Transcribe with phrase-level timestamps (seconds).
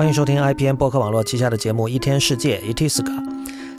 [0.00, 3.22] 欢迎收听 IPN 播客网络旗下的节目《一天世界》（Itiska）。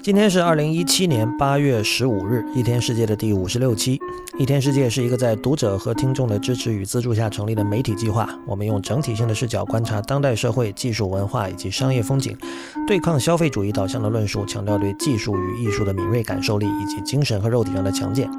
[0.03, 3.97] 今天是二零一七年八月十五日，《一天世界》的第五十六期。
[4.37, 8.29] 《一天世界》是一个在读者和听众的支持与资助下成立的媒体计划。
[8.45, 12.37] 我们用整体性的视角观察当代社会、技术、文化以及商业风景，
[12.85, 18.29] 对抗消费主义导向的论述，强调对技术与艺术的敏锐感受力以及精神和肉体上的强健。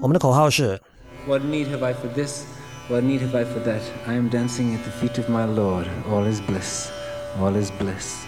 [0.00, 0.80] 我们的口号是
[1.26, 2.44] ：What need have I for this?
[2.88, 3.82] What need have I for that?
[4.06, 5.84] I am dancing at the feet of my Lord.
[6.10, 6.88] All is bliss.
[7.38, 8.24] All is bliss。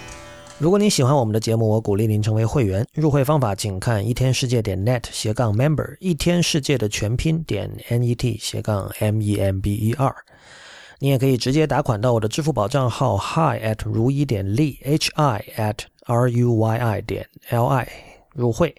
[0.59, 2.87] 如果您喜欢我们的节目，我鼓励您成为会员。
[2.93, 10.15] 入会方法请看一天世界点 net 斜杠 member，一天世界的全拼点 net 斜杠 m e m b e r。
[10.99, 17.89] 你也可以直接打款到我的支付宝账号 hi at 如一点 li h i at r u y i 点 l i
[18.35, 18.75] 入会。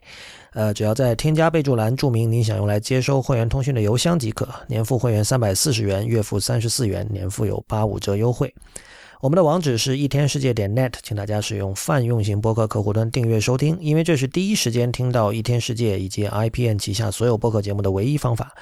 [0.54, 4.48] 呃，只要在添加备注栏注明您想用来接收会员通讯的邮箱即可。
[4.68, 8.54] 年付会员三百四十元，月付三十四元，年付有八五折优惠。
[9.22, 18.56] 我们的网址是一天世界点 net，请大家使用泛用型播客客户端订阅收听，因为这是第一时间听到一天世界以及 IPN 旗下所有播客节目的唯一方法。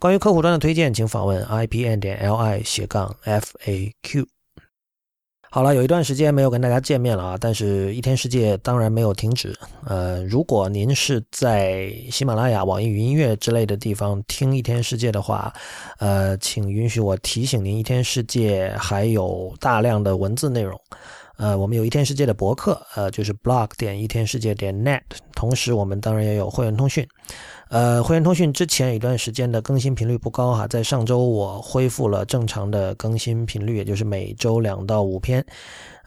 [0.00, 4.26] 关于客户端的推荐，请访问 IPN 点 li 斜杠 FAQ。
[5.52, 9.52] 好了，有一段时间没有跟大家见面了啊，但是一天世界当然没有停止。
[9.84, 15.52] 呃，如果您是在喜马拉雅、网易云音乐之类的地方听一天世界的话，
[15.98, 20.80] 呃，请允许我提醒您，一天世界还有大量的文字内容。
[21.40, 25.00] 呃，我们有一天世界的博客，呃，就是 blog 点一天世界点 net，
[25.34, 27.06] 同时我们当然也有会员通讯。
[27.70, 35.42] 呃，会员通讯之前一段时间的更新频率不高哈，在上周我恢复了正常的更新频率，也就是每周两到五篇。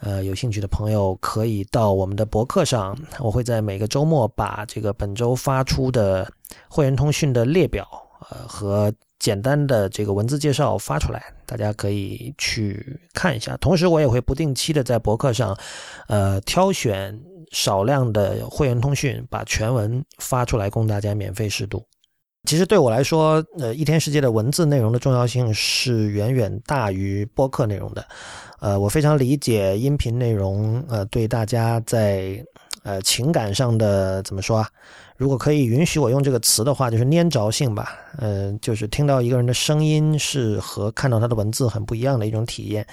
[0.02, 6.32] 呃，有兴趣的朋友可以到我们的博客上，我会在每个周末把这个本周发出的
[6.70, 7.88] 会员通讯的列表，
[8.30, 8.94] 呃和
[9.24, 13.56] 简单的这个文字介绍发出来，大家可以去看一下。
[13.56, 15.58] 同时，我也会不定期的在博客上，
[16.10, 17.18] 呃，挑选。
[17.52, 21.86] 少量的会员通讯，把全文发出来供大家免费试读。
[22.50, 28.04] 其实对我来说，呃，一天世界的文字内容的重要性是远远大于播客内容的。
[28.60, 32.44] 呃，我非常理解音频内容，呃，对大家在
[32.82, 34.68] 呃情感上的怎么说啊？
[35.24, 37.98] 如果可以允许我用这个词的话，就是粘着性吧。
[38.18, 42.86] 嗯，就是听到一个人的声音是和看到他的文字很不一样的一种体验。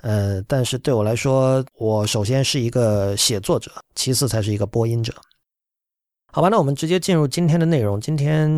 [0.00, 5.12] 呃，但是对我来说，我首先是一个写作者，其次才是一个播音者。
[6.32, 8.00] 好吧，那我们直接进入今天的内容。
[8.00, 8.48] 今天，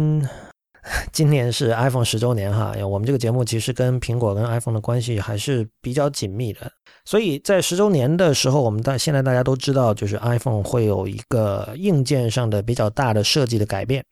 [1.13, 6.71] 今年是 iPhone 十周年哈，我们这个节目其实跟苹果跟 iPhone 的关系还是比较紧密的。
[7.05, 14.05] 所以在十周年的时候，我们大现在大家都知道，就是 iPhone 会有一个硬件上的比较大的设计的改变。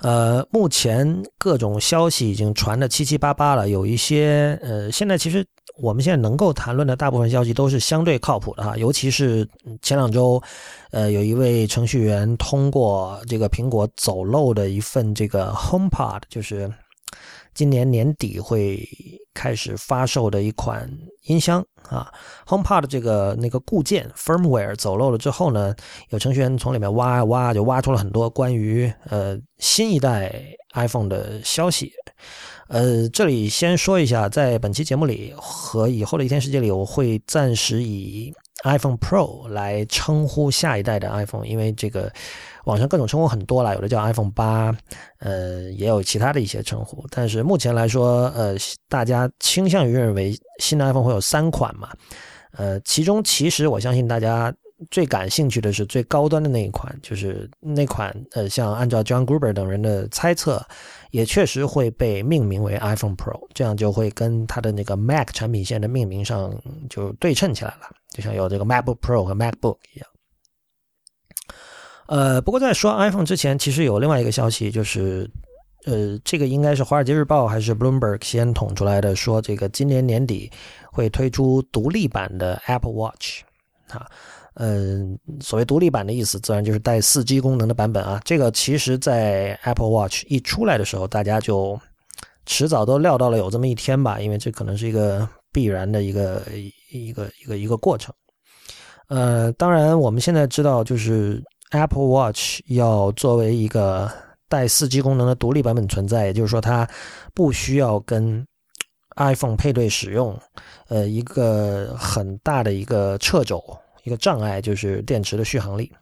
[0.00, 5.44] 呃，目前各种消息已经传的七七八八了，有一些呃，现在其实。
[5.80, 9.48] 我们现在能够谈论的大部分消息都是相对靠谱的哈，尤其是
[9.80, 10.42] 前两周，
[10.90, 16.68] 呃，有一位程序员通过这个苹果走漏的一份这个 HomePod，就是
[17.58, 18.88] 今年年底会
[19.34, 20.88] 开始发售的一款
[21.24, 22.08] 音箱啊
[22.46, 25.74] ，HomePod 这个那个固件 firmware 走漏了之后呢，
[26.10, 30.40] 有程序员从里面挖啊挖，就挖出了很多关于呃新一代
[30.74, 31.90] iPhone 的消息。
[32.68, 38.32] 呃，这里先说一下，在本期节目里和以后的一天世界里，我会暂时以
[38.62, 42.12] iPhone Pro 来称呼下一代的 iPhone，因为这个
[42.68, 44.76] 网上各种称呼很多了，有的叫 iPhone 八，
[45.18, 47.04] 呃，也有其他的一些称呼。
[47.10, 48.54] 但是目前来说，呃，
[48.88, 51.88] 大家倾向于认为新的 iPhone 会有三款嘛，
[52.52, 54.54] 呃，其中其实我相信大家。
[54.92, 60.64] 最感兴趣的是最高端的那一款，就是那款呃，像按照 John Gruber 等人的猜测，
[61.10, 66.56] 也确实会被命名为 iPhone Pro，这样就会跟它的那个 Mac 产品线的命名上
[66.88, 70.08] 就对称起来了，就像有这个 MacBook Pro 和 MacBook 一样。
[72.08, 75.30] 呃，不过在说 iPhone 之前，其实有另外一个消息，就是
[75.84, 80.50] 呃，这个应该是《华尔街日报》还是 Bloomberg 先捅出来的，说这个今年年底
[80.90, 83.42] 会推出独立版的 Apple Watch，
[83.90, 84.06] 啊。
[84.60, 88.20] 嗯，所谓独立版的意思，自然就是带四 G 功能的版本啊。
[88.24, 91.78] 这个其实，在 Apple Watch 一出来的时候，大家就
[92.44, 96.42] 迟早都料到了有这么一天吧，因为这可能是一个必然的一个
[96.90, 98.12] 一个一个一个过程。
[99.06, 104.10] 呃，当然，我们现在知道，就是 Apple Watch 要作为一个
[104.48, 106.88] 带四 G 功能的独立版本存在，也就是说，它
[107.34, 108.46] 不需要跟
[109.16, 110.38] iPhone 配对使用。
[110.88, 113.62] 呃，一个很大的一个掣肘。
[114.04, 115.92] 一个障碍就是电池的续航力。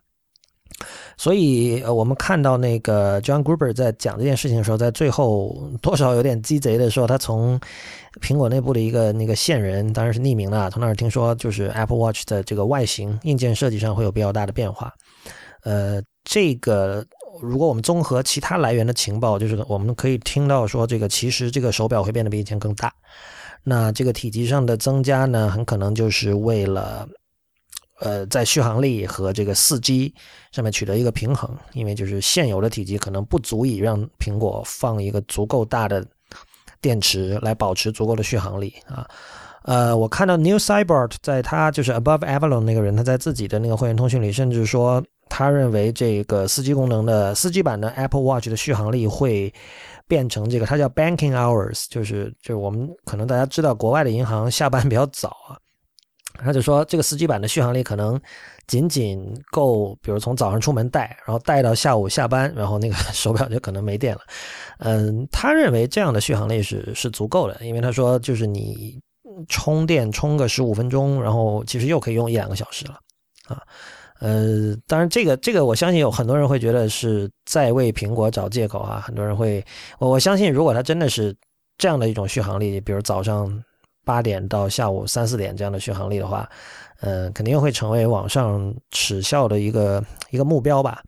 [1.16, 7.58] 所以，呃，我们看到那个 John Gruber 在讲这件事情的时候，在最后多少有点鸡贼的说，他从
[8.20, 14.94] 苹果内部的一个那个线人，当然是匿名的，从那儿听说，就是 Apple Watch 的这个外形硬件设计上会有比较大的变化。
[15.66, 17.04] 呃，这个
[17.42, 22.92] 如果我们综合其他来源的情报，就是我们可以听到说，这个其实这个手表会变得比以前更大。
[23.64, 27.08] 那这个体积上的增加呢，很可能就是为了。
[27.98, 30.14] 呃，在续航力和这个四 G
[30.52, 36.06] 上面取得一个平衡，因为就是现有的体积可能不足以让苹果放一个足够大的
[36.82, 39.08] 电池来保持足够的续航力啊。
[39.62, 49.52] 呃，我看到 New Cybert 在他就是 Above Avalon 那个人，他在自己的那个会员通讯里，甚至说他认为这个四 G 功能的四 G 版的 Apple Watch 的续航力会
[50.06, 55.58] 变成这个，它叫 Banking Hours，就是就是我们可能大家知道国外的银行下班比较早啊。
[56.38, 58.20] 他就说，这个四 G 版的续航力可能
[58.66, 64.20] 仅仅够，比如从早上出门带，然后带到下午下班，然后那个 手表就可能没电了。
[64.80, 69.00] 嗯，他认为这样的续航力是是足够的，因为他说，就是你
[69.48, 73.00] 充电充个十五分钟，然后其实又可以用一两个小时了
[73.48, 73.62] 啊。
[74.20, 79.64] 呃，当然这个这个我相信有很多人会觉得是在为苹果找借口啊，很多人会，
[79.98, 81.36] 我我相信如果它真的是
[81.78, 83.62] 这样的一种续航力，比如早上。
[84.06, 86.48] 八点到下午三四点这样的续航力的话，
[87.00, 91.02] 呃，肯定会成为网上耻笑的一个一个目标吧。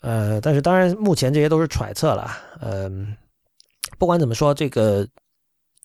[0.00, 2.28] 呃，但是当然，目前这些都是揣测了。
[2.60, 3.16] 嗯，
[4.00, 5.06] 不管怎么说，这个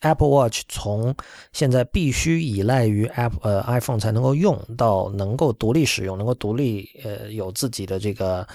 [0.03, 1.13] Apple Watch 从
[1.51, 8.47] 现在必须依赖于 App 呃 iPhone 才能够用到能够独立使用，能够独立呃有自己的这个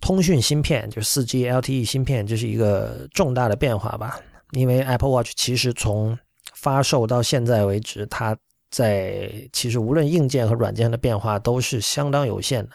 [0.00, 4.20] 通讯芯片，就是四 G LTE 芯片，这是一个重大的变化吧。
[4.52, 6.18] 因为 Apple Watch 其实从
[6.54, 8.36] 发售到现在为止，它
[8.70, 12.70] 在其实无论硬件和软件的变化都是相当有限的。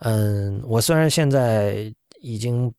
[0.00, 2.72] 嗯，我虽然现在已经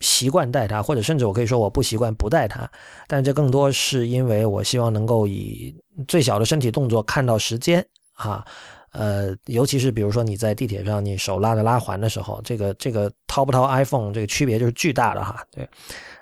[0.00, 2.70] 习惯带它，或者甚至我可以说我不习惯不带它，
[3.06, 5.74] 但这更多是因为我希望能够以
[6.06, 8.44] 最小的身体动作看到时间啊。
[8.92, 15.44] 呃，尤其是比如说你在地铁上，你手拉着拉环的时候，这个这个掏不掏 iPhone 这个区别就是巨大的哈。
[15.50, 15.68] 对。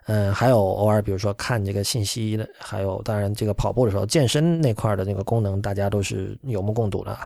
[0.08, 7.17] 嗯，还有偶尔，比如说看这个信息的，还有当然这个跑步的时候，健身那块的那个功能，大家都是有目共睹的。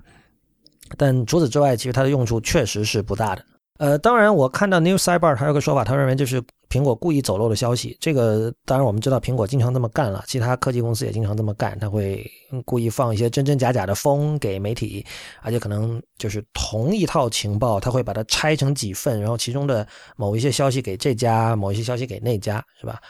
[0.96, 3.44] 但除此之外，其实它的用处确实是不大的。
[3.80, 7.96] 呃，当然，我看到 New Cyber 他有个说法，他认为就是苹果故意走漏的消息。
[7.98, 12.30] 这个当然我们知道，苹果经常这么干了，其他科技公司也经常这么干，他会
[12.66, 15.02] 故意放一些真真假假的风给媒体，
[15.40, 23.00] 而且可能就是同一套情报，他会把它拆成几份，然后其中的某一些消息给这家，某一些消息给那家，是吧？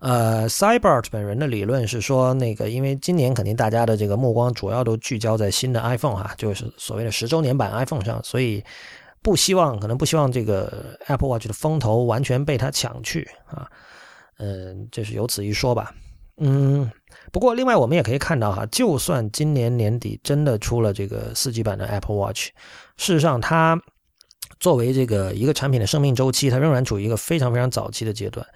[0.00, 8.64] 呃，Cybert 本人的理论是说，那个因为今年肯定大家的这个目光主要都聚焦在新的 iPhone 哈，就是所谓的十周年版 iPhone 上，所以。
[9.24, 13.66] 不希望，可能不希望这个 Apple Watch 的风头完全被它抢去啊，
[14.36, 15.94] 嗯，这是有此一说吧。
[16.36, 16.90] 嗯，
[17.32, 22.48] 不过另外我们也可以看到哈，就算今年年底真的出了这个四 G 版的 Apple Watch，
[22.98, 23.80] 事实上它
[24.60, 28.46] 作为这个一个产品的生命周期，它仍然处于一个非常非常早期的阶段。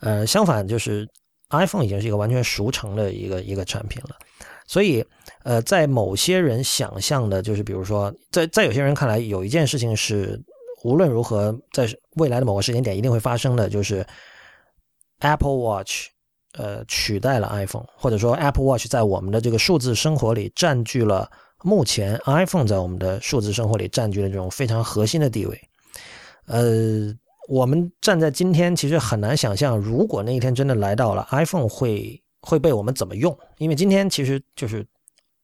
[0.00, 1.06] 呃，相反就是
[1.50, 4.16] iPhone 已经是一个完全熟成的一个一个产品了。
[4.66, 5.04] 所以，
[5.42, 10.42] 呃，在某些人想象的，就是比如说，在在有些人看来，有一件事情是
[10.84, 14.06] 无论如何在未来的某个时间点一定会发生的，就是
[15.20, 16.06] Apple Watch，
[16.54, 21.30] 呃，取代了 iPhone，或者说 Apple Watch 在我们的这个数字生活里占据了
[21.62, 25.60] 目前 iPhone 在我们的数字生活里占据了这种非常核心的地位。
[26.46, 27.14] 呃，
[27.48, 32.23] 我们站在今天，其实很难想象，如果那一天真的来到了，iPhone 会。
[32.46, 33.36] 会被我们怎么用？
[33.56, 34.86] 因为今天其实就是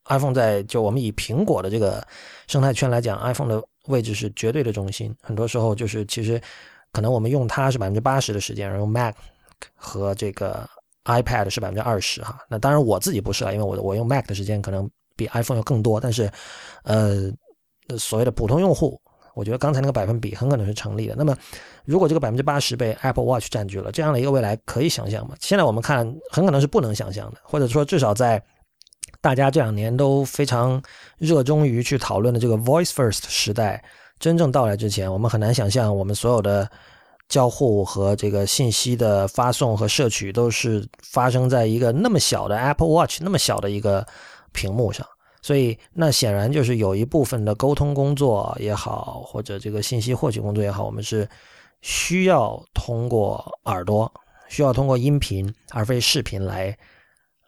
[0.05, 2.05] iPhone 在就我们以苹果的这个
[2.47, 5.15] 生态圈来讲，iPhone 的位置是绝对的中心。
[5.21, 6.39] 很多时候就是其实
[6.91, 9.15] 可能我们用它是百分之八十的时间，然后 Mac
[9.75, 10.69] 和这个
[11.05, 12.39] iPad 是百分之二十哈。
[12.47, 15.99] 那当然我自己不是啊，因为我我用 Mac 的时间可能比 iPhone 要更多。
[15.99, 16.31] 但是
[16.83, 17.31] 呃，
[17.97, 19.01] 所谓的普通用户。
[19.33, 21.15] 我觉得刚才那个百分比很可能是成立的。
[21.17, 21.35] 那么，
[21.85, 25.35] 如果这个百分之八十被 Apple Watch 占据了，这样的一个未来可以想象吗？
[25.39, 27.37] 现在我们看，很可能是不能想象的。
[27.43, 28.43] 或者说，至少在
[29.21, 30.81] 大家这两年都非常
[31.17, 33.83] 热衷于去讨论的这个 Voice First 时代
[34.19, 36.69] 真正到来之前，我们很难想象我们所有的
[37.29, 44.05] 交互和这个信息的发送和摄取都是发生在一个那么小的 Apple Watch 那么小的一个
[44.51, 45.05] 屏幕上。
[45.41, 51.27] 所以，那显然就是有一部分的沟通工作也好，或者这个信息获取工作也好，我们是
[51.81, 54.11] 需要通过耳朵，
[54.49, 56.77] 需要通过音频而非视频来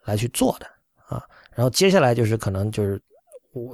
[0.06, 0.66] 来去做的
[1.06, 1.24] 啊。
[1.54, 3.00] 然后接下来就是可能就是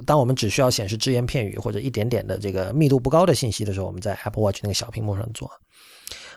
[0.04, 5.50] 当我们只需要显示只言片语或者一点点的这个密度不高的信息的时候，我们在 Apple Watch 那个小屏幕上做。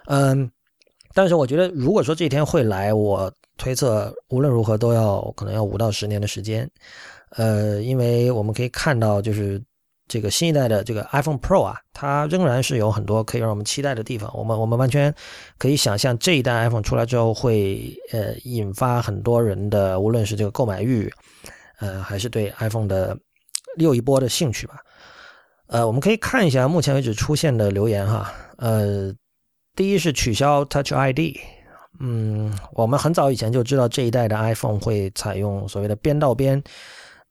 [0.06, 0.50] 嗯，
[1.13, 6.70] 但是我觉得，如果说这一天会来，我推测无论如何都要可能要五到十年的时间。
[7.36, 9.62] 呃，因为我们可以看到，就是
[10.08, 14.32] 这个新一代的这个 iPhone Pro 啊，它仍然是有很多可以让我们期待的地方。
[14.38, 15.13] 我们我们完全
[15.58, 21.12] 可以想象，这一代 iPhone 出来之后会呃引发很多人的，无论是这个购买欲，
[21.80, 23.18] 呃，还是对 iPhone 的
[23.78, 24.75] 又一波的兴趣吧。
[25.68, 28.32] 呃，我们可以看一下目前为止出现的留言哈。
[28.58, 29.12] 呃，
[29.75, 31.38] 第一是取消 Touch ID。
[32.00, 36.62] 嗯，我们很早以前就知道这一代的 iPhone 会采用所谓的边到边。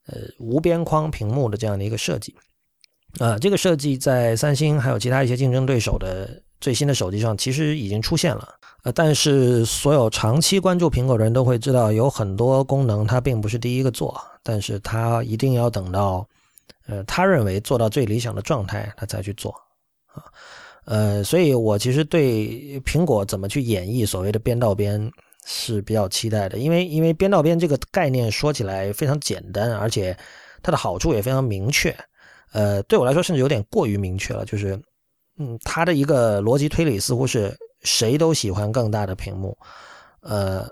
[0.07, 2.35] 呃，无边框屏幕的这样的一个设计，
[3.19, 8.49] 啊，这个设计在三星还有其他一些竞争对手的最新的手机上其实已经出现了，
[8.83, 16.27] 呃，但是所有长期关注苹果的人都会知道，有很多功能它并不是第一个做，但是它一定要等到，
[16.87, 19.55] 呃，他认为做到最理想的状态，他才去做，
[20.07, 20.25] 啊，
[20.87, 25.11] 呃，所以我其实对苹果怎么去演绎所谓的边到边。
[25.45, 30.17] 是比较期待的，因为因为边到边这个概念说起来非常简单，而且
[30.63, 31.95] 它的好处也非常明确。
[32.53, 34.81] 呃，对我来说甚至有点过于明确了，就是
[35.39, 39.57] 嗯，它的一个逻辑推理似乎是谁都喜欢更大的屏幕，
[40.21, 40.69] 呃，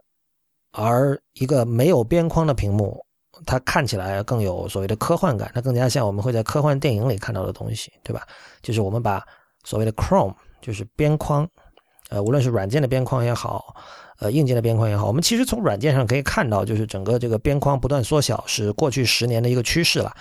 [0.72, 3.04] 而一个没有边框的屏幕，
[3.46, 8.26] 它看起来更有所谓的科幻感，它更加像我们会在科幻电影里看到的东西，对吧？
[8.62, 9.26] 就是我们把
[9.64, 11.48] 所谓的 Chrome，就是边框，
[12.10, 13.74] 呃，无论是软件的边框也好。
[14.20, 20.12] 呃，硬件的边框也好，我们其实从软件上可以看到，就是整个这个边框不断缩小，是过去十年的一个趋势了。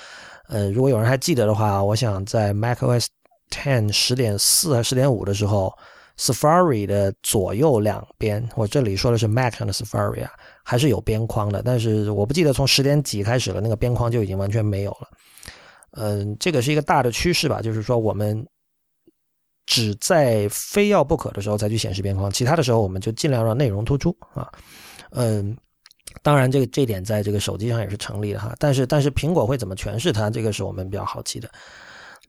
[0.47, 3.07] 呃，如果有人还记得的话，我想在 macOS
[3.51, 5.73] 10十点四还是十点五的时候
[6.17, 10.31] ，Safari 的左右两边，我这里说的是 Mac 上的 Safari 啊，
[10.63, 15.09] 还是有边框的，但是我不记得从十点几开始了，那个边框就已经完全没有了。
[15.91, 18.47] 嗯，这个是一个大的趋势吧，就是说我们。
[19.69, 24.51] 只在非要不可的时候才去显示边框，其他的时候我们就尽量让内容突出啊。
[25.11, 25.55] 嗯，
[26.23, 28.55] 当然这个这点在这个手机上也是成立的哈。
[28.57, 31.47] 但是但是苹果会怎么诠释它，这个是我们比较好奇的。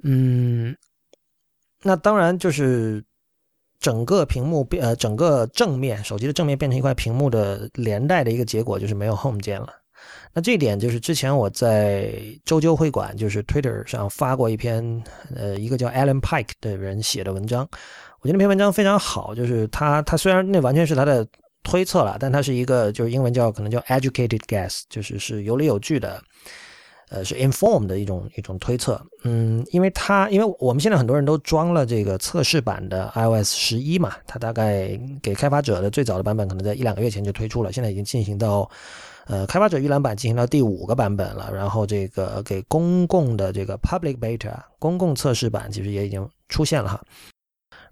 [0.03, 0.77] 嗯，
[1.83, 3.03] 那当然就是
[3.79, 9.80] 整个屏幕变呃整个正面手机的正面变成一块屏幕的连带的一个结果就是没有 Home 键了。
[10.33, 12.15] 那这一点就是之前我在
[12.45, 15.03] 周究会馆，就是 Twitter 上发过一篇，
[15.35, 17.69] 呃，一个叫 Alan Pike 的人写的文章。
[18.21, 21.27] 我觉得那篇文章非常好，就是他他虽然那完全是他的
[21.65, 26.23] 推测了，但他是一个就是英文叫可能叫 educated guess，就是是有理有据的，
[27.09, 29.05] 呃，是 informed 的一种一种推测。
[29.25, 38.71] 嗯，因为他因为我们现在很多人都装了这个测试版的 iOS 十一嘛，它大概给开发者的最早的版本可能在一两个月前就推出了，现在已经进行到。
[39.27, 47.01] 呃，开发者预览版进行到第五个版本了，然后这个给公共的这个 public beta 公共测试版其实也已经出现了哈。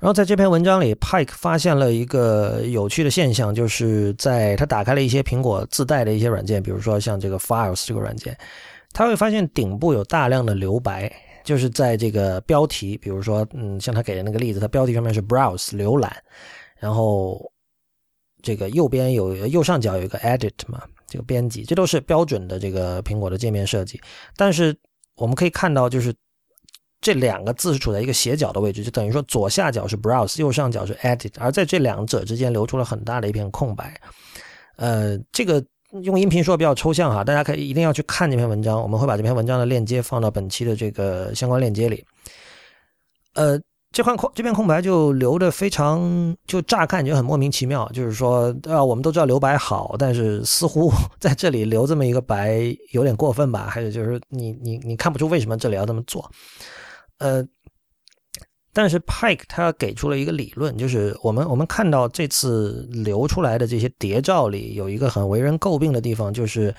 [0.00, 8.37] 然后在这篇文章里，Pike 发现了一个有趣的现象，就是在他打开了一些苹果自带的一些软件，比如说像这个 Files 这个软件，
[8.92, 16.16] 他会发现顶部有大量的留白，就是在这个标题，比如说嗯，像他给的那个例子，它标题上面是 Browse 浏览，
[16.78, 17.50] 然后
[18.40, 20.82] 这个右边有右上角有一个 Edit 嘛。
[21.08, 24.00] 这个编辑，这都是标准的这个苹果的界面设计。
[24.36, 24.76] 但是
[25.16, 26.14] 我们可以看到，就是
[27.00, 34.00] 这两个字是处在一个斜角的位置，就等于说左下角是 Browse，右上角是 Edit，而在这两者之间留出了很大的一片空白。
[34.76, 35.64] 呃，这个
[36.02, 42.04] 用音频说比较抽象哈，大家可以一定要去看这篇文章，我们会把这篇文章的链接放到本期的这个相关链接里。
[43.34, 43.58] 呃。
[43.90, 47.88] 这块空这片空白就留的非常，就乍看就很莫名其妙。
[47.88, 53.66] 就是说，啊，我们都知道留白好，但是似乎 在这里留这么一个白有点过分吧？
[53.68, 56.30] 还是就是你你你看不出为什么这里要这么做？
[57.18, 57.42] 呃，
[58.75, 66.75] 但是 Pike 他给出了一个理论，就是我们我们看到这次留出来的这些谍照里有一个很为人诟病的地方，就是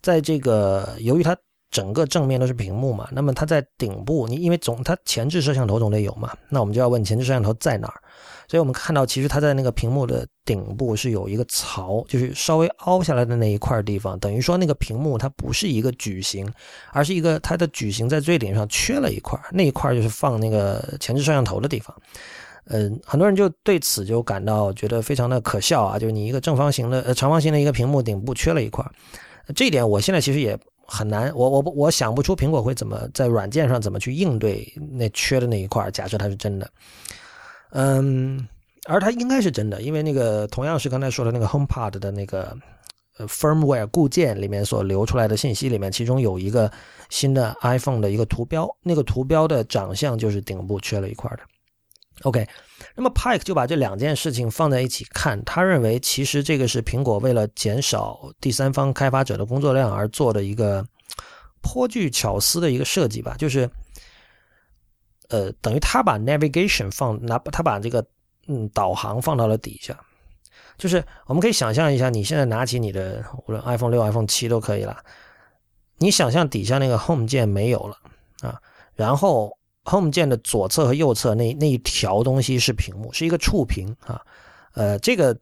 [0.00, 1.36] 在这个由于他。
[1.70, 8.00] 整个正面都是屏幕嘛，那么它在顶部，你因为总它前置摄像头总得有嘛，那我们就要问前置摄像头在哪儿？
[8.48, 16.48] 所以我们看到其实它在那个屏幕的顶部是有一个槽，就是稍微凹下来的那一块地方，等于说那个屏幕它不是一个矩形，
[16.92, 21.94] 而是一个它的矩形在最顶上缺了一块，那一块就是放那个前置摄像头的地方。
[22.68, 28.84] 嗯，很多人就对此就感到觉得非常的可笑啊，就是你一个正方形的呃长方形的一个屏幕顶部缺了一块，
[29.54, 30.56] 这一点我现在其实也。
[30.88, 35.90] 很难，我我我想不出苹果会怎么在软件上怎么去应对那缺的那一块。
[35.90, 36.70] 假设它是真的，
[37.70, 38.46] 嗯，
[38.86, 42.56] 而它应该是真的，因为那个同样是刚才说的那个 HomePod 的那个
[43.18, 46.70] 呃 firmware 固件里面所流出来的信息里面，其中有一个
[47.10, 51.40] 新的 iPhone 的一个图标，那个图标的长相就是顶部缺了一块的。
[52.22, 52.48] OK，
[52.94, 60.82] 那么 Pike 就把这两件事情放在一起看，他认为其实这个是苹果为了减少第三方开发者的工作量而做的一个
[61.60, 63.68] 颇具巧思的一个设计吧，就是
[65.28, 68.02] 呃，等于他把 navigation 放拿他把这个
[68.46, 69.94] 嗯导航放到了底下，
[70.78, 75.04] 就是我们可以想象一下，你现在拿起你的无论 iPhone 六、iPhone 七都可以了，
[75.98, 77.98] 你想象底下那个 Home 键没有了
[78.40, 78.58] 啊，
[78.94, 79.58] 然后。
[79.88, 84.20] Home 键的左侧和右侧那那一条东西是屏幕，是一个触屏啊。
[84.74, 85.34] 呃，这个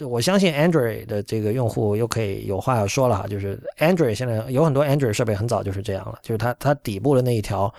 [0.00, 7.72] 我相信 Android 的这个用户又可以有话要说了哈，就是 Android 现在有很多 Android 设备很早就是这样了，就是它它底部的那一条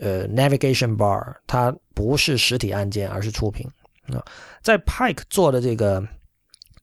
[0.00, 3.66] 呃 Navigation Bar 它不是实体按键，而是触屏
[4.08, 4.22] 啊。
[4.62, 6.06] 在 Pike 做的这个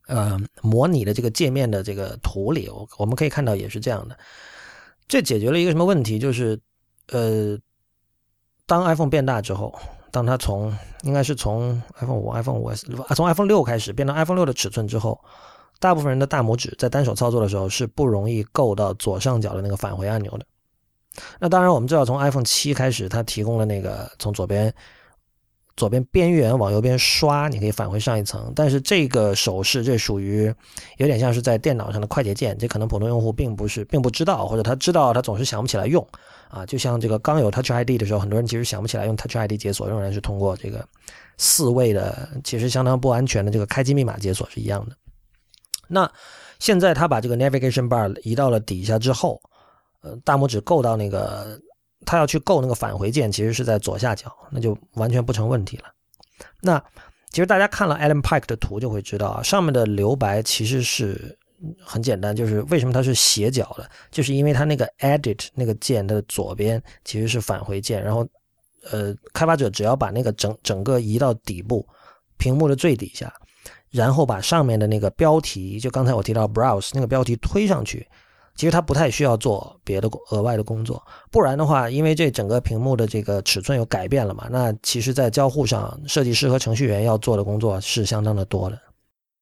[0.07, 4.17] 呃模拟的这个界面的这个图里，我我们可以看到也是这样的。
[5.07, 6.17] 这解决了一个什么问题？
[6.17, 6.59] 就是
[7.11, 7.59] 呃。
[8.69, 9.73] 当 iPhone 变大之后，
[10.11, 10.71] 当它从
[11.01, 15.19] 应该是从 iPhone 五、iPhone 五 S 啊，从 iPhone 六开始变到 iPhone 六的尺寸之后，
[15.79, 20.45] 大部分人的大拇指在单手操作的时候是不容易够到左上角的那个返回按钮的。
[21.39, 24.71] 那当然，我们知道从 iPhone 七开始，它提供了那个从左边
[25.75, 28.53] 左边边缘往右边刷，你可以返回上一层。
[28.55, 30.53] 但是这个手势，这属于
[30.97, 36.07] 有点像是在电脑上的快捷键，这可能普通用户并不是并不知道，或者他知道，他总是想不起来用。
[36.49, 40.83] 啊，就像这个刚有 Touch ID 的时候，很多人其实想不起来用 Touch ID 解锁，仍然是通过这个
[41.37, 44.97] 四位的，其实相当不安全的这个开机密码解锁是一样的。
[45.87, 46.11] 那
[46.57, 49.39] 现在他把这个 Navigation Bar 移到了底下之后，
[50.01, 51.61] 呃，大拇指够到那个，
[52.03, 55.83] 他要去够那个返回键，其实是在左下角，那就完全不成问题了。
[56.61, 56.83] 那
[57.29, 61.37] 其实大家看了 Alan Pike 的图就会知道啊，上面的留白其实是。
[61.83, 68.25] 很简单，就是为什么它是斜角的，就是因为它那个 Edit 那个键的左边其实是返回键，然后，
[68.91, 71.85] 呃，开发者只要把那个整整个移到底部，
[72.37, 73.33] 屏幕的最底下，
[73.89, 78.07] 然后把上面的那个标题，就刚才我提到 Browse 那个标题推上去，
[78.55, 88.79] 其实它不太需要做别的额外的工作，不然的话，因为这整个屏幕的这个尺寸又改变了嘛，那其实在交互上，设计师和程序员要做的工作是相当的多的。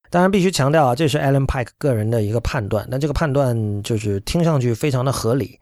[0.10, 2.88] 当然，必须强调啊，这是 Alan Pike 个人的一个判断。
[2.89, 5.60] 那这个判断就是听上去非常的合理，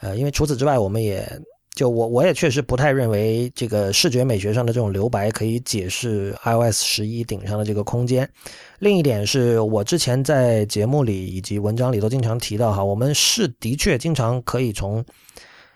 [0.00, 1.26] 呃，因为除此之外，我们也
[1.74, 8.28] 就我我也确实不太认为这个视觉美学上的这种留白可以解释 iOS 十一顶上的这个空间。
[8.78, 15.04] 另一点是我之前在节目里以及文章里都经常提到哈，我们是的确经常可以从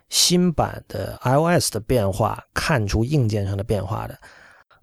[0.09, 4.19] 新版的 iOS 的变化看出硬件上的变化的。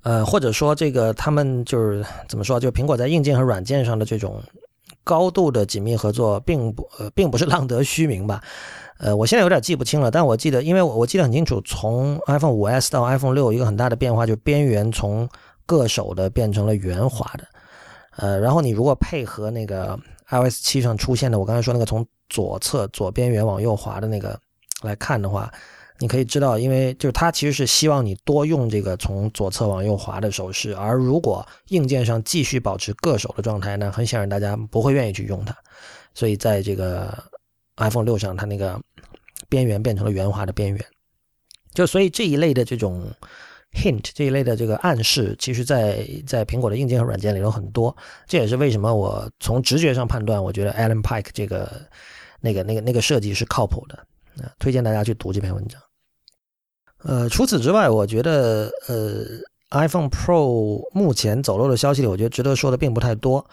[0.05, 2.59] 呃，或者说这个他们就是怎么说？
[2.59, 4.39] 就苹果在硬件和软件上的这种
[5.03, 8.39] 高度的紧密合作，并不呃，并不是浪得虚名吧？
[8.99, 15.27] 呃，我现在有点记不清了，但我记得，因为我我记得很清楚，从 iPhone 五 S 到 iPhone 六，一个很大的变化就是边缘从
[15.65, 17.43] 硌手的变成了圆滑的。
[18.17, 24.39] 呃，然后你如果配合那个 iOS 七上出现的，我刚才说那个从左侧左边缘往右滑的那个
[24.83, 25.51] 来看的话。
[25.99, 35.55] 你可以知道，因为就是它其实是希望你多用这个从左侧往右滑的手势，而如果硬件上继续保持硌手的状态，那很显然大家不会愿意去用它。
[36.13, 37.17] 所以在这个
[37.77, 38.77] iPhone 六上，它那个
[39.47, 40.85] 边缘变成了圆滑的边缘。
[41.73, 43.09] 就所以这一类的这种
[43.71, 47.95] hint 这一类的这个暗示，其实在在苹果的硬件和软件里有很多。
[48.27, 51.71] 这也是为什么我从直觉上判断，我觉得 Alan Pike 这个
[52.41, 53.97] 那个那个那个设计是靠谱的。
[54.59, 55.81] 推荐大家去读这篇文章。
[57.07, 59.23] 呃，除此之外，我觉得呃
[59.69, 63.45] ，iPhone Pro 目前走漏的消息里，我觉得值得说的并不太多。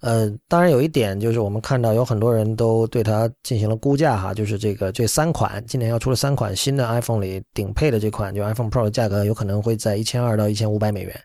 [0.00, 11.20] 呃，当然有一点就是我们看到有很多人都对它进行了估价哈，就是这个这三款今年要出了三款新的 iPhone 里顶配的这款就 iPhone Pro 的价格有可能会在一千二到一千五百美元，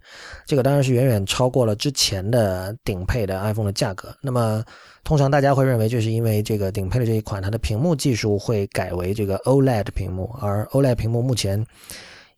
[0.47, 4.15] 这个当然是远远超过了之前的顶配的 iPhone 的价格。
[4.21, 4.63] 那么
[5.03, 11.63] 通常大家会认为就是因为这个顶配的这一款它的屏幕技术会改为这个 OLED 屏幕，而 OLED 屏幕目前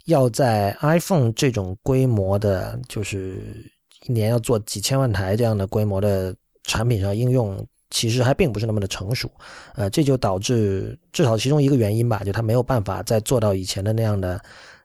[0.06, 3.72] 要在 iPhone 这种规模的，就是。
[4.08, 9.30] 一年要做几千万台这样的规模的产品上应用，其实还并不是那么的成熟，
[9.76, 14.42] 呃，这就导致至少其中一个原因吧，就它没有办法再做到以前的那样的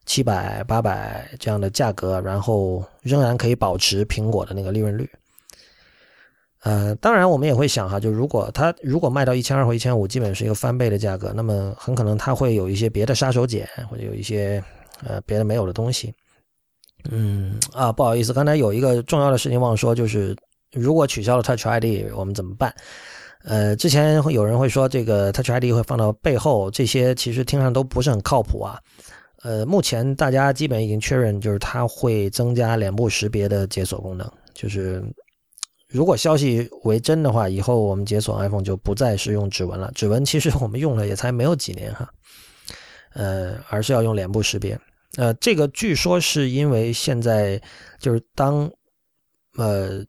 [0.07, 5.09] 七百八百这样的价格，然后仍然可以保持苹果的那个利润率。
[6.63, 14.63] 呃，当然我们也会想哈，就如果它如果卖到一千二或一千五，基本是一个翻倍的价格，那么很可能它会有一些别的杀手锏，或者有一些
[15.07, 16.13] 呃别的没有的东西。
[17.11, 20.37] 嗯啊，不好意思，刚才有一个重要的事情忘说，就是
[20.73, 22.75] 如果取消了 Touch ID，我们怎么办？
[23.45, 28.79] 呃，之前有人会说这个 Touch ID 会放到背后，这些其实听上都不是很靠谱啊。
[29.43, 34.31] 呃，目前大家基本已经确认，就是它会增加脸部识别的解锁功能。
[34.53, 35.03] 就是
[35.89, 39.91] 如果消息为真的话，以后我们解锁 iPhone 就不再是用指纹了。
[39.95, 42.07] 指纹其实我们用了也才没有几年哈，
[43.15, 44.79] 呃，而是要用脸部识别。
[45.21, 47.61] 呃，这个据说是因为现在
[47.99, 48.71] 就是当
[49.59, 50.03] 呃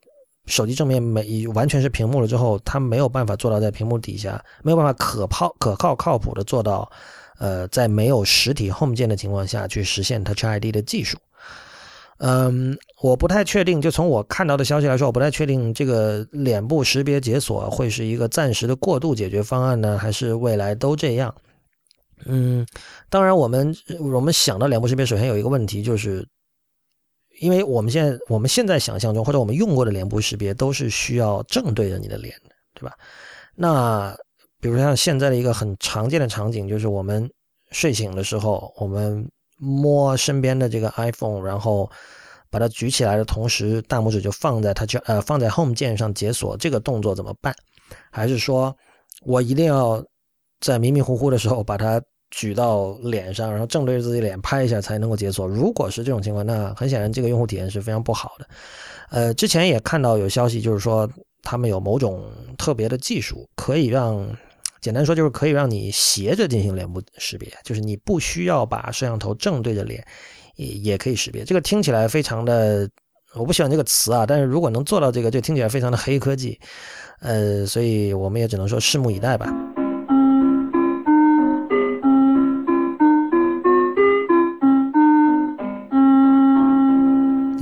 [0.46, 6.90] 手机正面没完全是屏幕了之后，它没有办法做到在屏幕底下，没有办法可靠、可靠、靠谱的做到。
[7.38, 11.18] 呃，在没有实体 Home 键的情况下去实现 Touch ID 的技术，
[12.18, 13.82] 嗯，我不太确定。
[13.82, 21.34] 就从我看到的消息来说，我不太确定这个脸部识别解锁会是一个暂时的过渡解决方案呢，还是未来都这样？
[22.26, 22.66] 嗯，
[23.10, 26.26] 当然，我们我们想到脸部识别，首先有一个问题，就是
[27.40, 32.34] 因为我们现在我们现在想象中或者我们用过的脸部识别都是需要正对着你的脸，
[32.74, 32.94] 对吧？
[33.54, 34.16] 那
[34.60, 37.28] 比如像现在的一个很常见的场景，就是我们
[37.70, 41.90] 睡醒的时候，我们摸身边的这个 iPhone，然后
[42.50, 47.54] 把它举起来的同时，大拇指就放在它就呃放在 Home 键上解锁，这个动作怎么办？
[48.10, 48.74] 还是说
[49.22, 50.04] 我一定要
[50.60, 52.00] 在迷迷糊糊的时候把它
[52.32, 55.46] 举到脸上，然后正对着自己脸拍一下才能够解锁？
[55.46, 58.46] 如果是这种情况，那很显然这个用户体验是非常不好的。
[59.10, 61.08] 呃，之前也看到有消息，就是说
[61.42, 62.24] 他们有某种
[62.56, 64.26] 特别的技术，可以让
[64.80, 70.02] 简单说就是可以让你斜着进行脸部识别，就是你不需要把摄像头正对着脸，
[70.56, 71.44] 也也可以识别。
[71.44, 72.88] 这个听起来非常的，
[73.34, 76.58] 我不喜欢这个词啊，但是如果能做到这个，就听起来非常的黑科技。
[77.20, 79.46] 呃，所以我们也只能说拭目以待吧。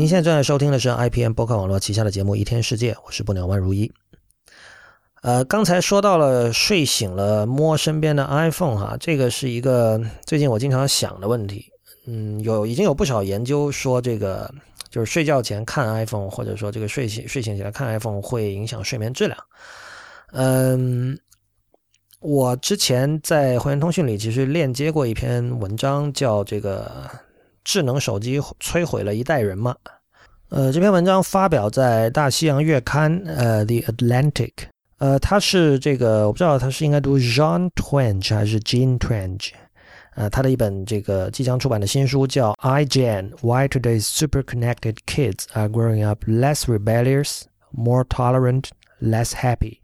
[0.00, 3.92] 您现在正在收听的是 IPM 播客网络旗下的节目《一天世界》，我是不鸟万如一。
[5.20, 11.66] 呃，刚才说到了睡醒了摸身边的 iPhone 哈，这个是一个最近我经常想的问题。
[12.06, 14.50] 嗯，有已经有不少研究说，这个
[14.88, 19.38] 就是睡觉前看 iPhone，或者说这个睡醒睡醒起来看 iPhone 会影响睡眠质量。
[20.32, 21.18] 嗯，
[22.20, 26.90] 我之前在会员通讯里其实链接过一篇文章，叫这个
[27.64, 29.74] 智能手机摧毁了一代人嘛。
[30.50, 34.52] 呃，这篇文章发表在大西洋月刊呃 The Atlantic。
[34.98, 39.52] 呃，他是这个，我不知道他是应该读 Jean Twenge 还是 Jean Twenge，
[40.14, 48.64] 呃，他的一本这个即将出版的新书叫《iGen: Why Today's Super-Connected Kids Are Growing Up Less Rebellious, More Tolerant,
[49.00, 49.79] Less Happy,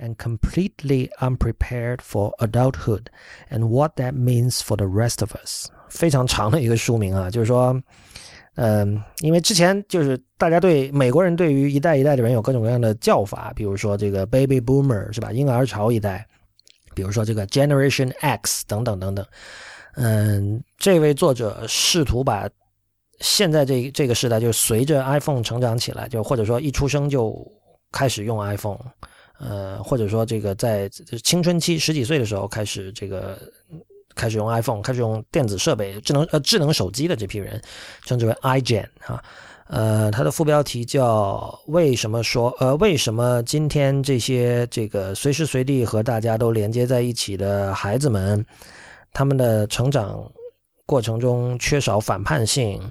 [0.00, 3.06] and Completely Unprepared for Adulthood,
[3.50, 5.66] and What That Means for the Rest of Us》。
[5.88, 7.80] 非常长的一个书名啊，就是说。
[8.56, 16.26] 嗯，因为之前就是大家对美国人对于一代一代的人有各种各样的叫法，比如说这个 Baby Boomer 是吧，婴儿潮一代，
[16.94, 19.24] 比如说这个 Generation X 等等等等。
[19.94, 22.50] 嗯，这位作者试图把
[23.20, 27.34] 现在这这个时代，就随着 iPhone 成长起来，就或者说一出生就
[27.92, 28.80] 开始用 iPhone，
[29.40, 30.88] 呃，或者说这个在
[31.24, 33.36] 青春期十几岁的时候开始这个。
[34.16, 37.62] 开始用 iPhone，开始用电子设备、智能呃智能手机的这批人，
[38.04, 39.22] 称之为 iGen 啊，
[39.68, 48.44] 呃，它的副标题叫“为什么说呃为什么今天这些这个随时随地和大家都连接在一起的孩子们，
[49.12, 50.30] 他们的成长
[50.84, 52.82] 过程中缺少反叛性，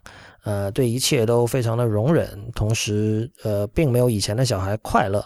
[0.46, 5.24] 呃，对一切都非常的容忍，同时呃并没有以前的小孩快乐，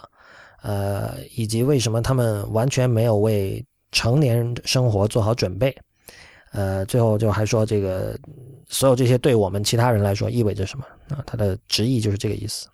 [0.64, 3.64] 呃，以及为什么他们完全没有为。
[3.96, 5.78] 成年生活做好准备，
[6.52, 8.18] 呃，最后就还说这个
[8.68, 11.24] 所有这些对我们其他人来说意味着什么啊？
[11.28, 12.68] 他的直译就是这个意思。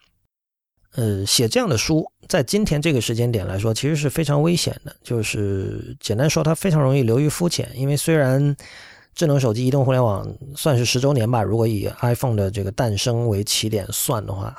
[0.94, 4.96] 呃，写这样的书在今天这个时间点来说，其实是非常危险的。
[5.04, 7.70] 就是简单说，它非常容易流于肤浅。
[7.76, 8.56] 因为虽然
[9.14, 10.26] 智能手机、移动互联网
[10.56, 14.56] 算是十周年吧，如果以 iPhone 的这个诞生为起点算的话。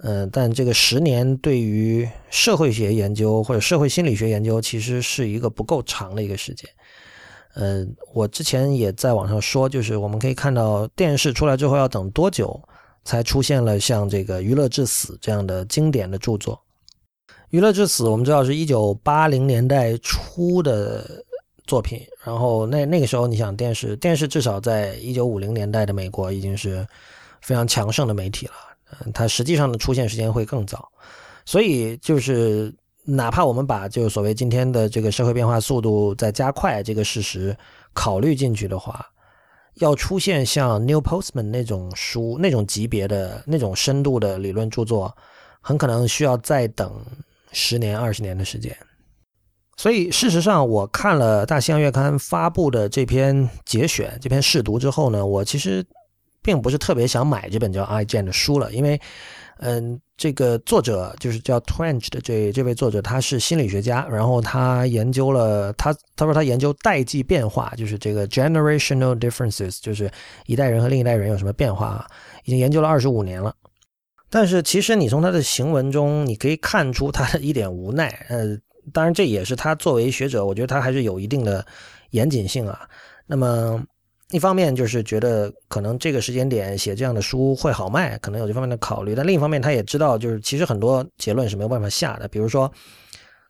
[0.00, 6.68] 嗯，但这个十年对于社会学研究或者社会心理学研究，其实是一个不够长的一个时间。
[7.54, 12.60] 嗯，我之前也在网上说，就是我们可以看到电视出来之后要等多久，
[13.04, 16.54] 才出现了像这个《娱乐至死》这样的经典的著作。
[17.48, 21.24] 《娱乐至死》我们知道是一九八零年代初的
[21.66, 26.86] 作品，然后那那个时候你想电视，电视至少在一九五零年代的美国已经是
[27.40, 28.52] 非常强盛的媒体了。
[28.90, 30.88] 嗯，它实际上的出现时间会更早，
[31.44, 37.56] 所以就是哪怕我们把就所谓今天的这个社会变化速度在加快这个事实
[37.92, 39.06] 考虑进去的话，
[39.74, 45.14] 要出现像 New Postman 那种书那种级别的那种深度的理论著作，
[45.60, 46.92] 很可能需要再等
[47.52, 48.76] 十年二十年的时间。
[49.76, 55.84] 所以事实上，我看了《大西洋月刊》发布的这篇节选、这篇试读之后呢，我其实
[56.46, 59.00] 并不是特别想买这本叫《I Gen》的书了，因为，
[59.58, 70.08] 嗯，这个作者就是叫 Trench 的这这位作者，他是心理学家，然后他研究了他他说他研究代际变化，就是这个 generational differences，就是
[70.46, 72.06] 一代人和另一代人有什么变化，
[72.44, 73.52] 已经研究了二十五年了。
[74.30, 78.56] 但是其实你从他的行文中，你可以看出他的一点无奈，呃。
[78.92, 81.66] 当然，这也是他作为学者，我觉得他还是有一定的
[82.10, 82.88] 严谨性啊。
[83.26, 83.82] 那么，
[84.36, 89.14] 一方面就是觉得可能这个时间点写这样的书会好卖，可能有这方面的考虑。
[89.14, 92.28] 但另一方面，他也知道，就是其实很多结论是没有办法下的。
[92.28, 92.70] 比如说，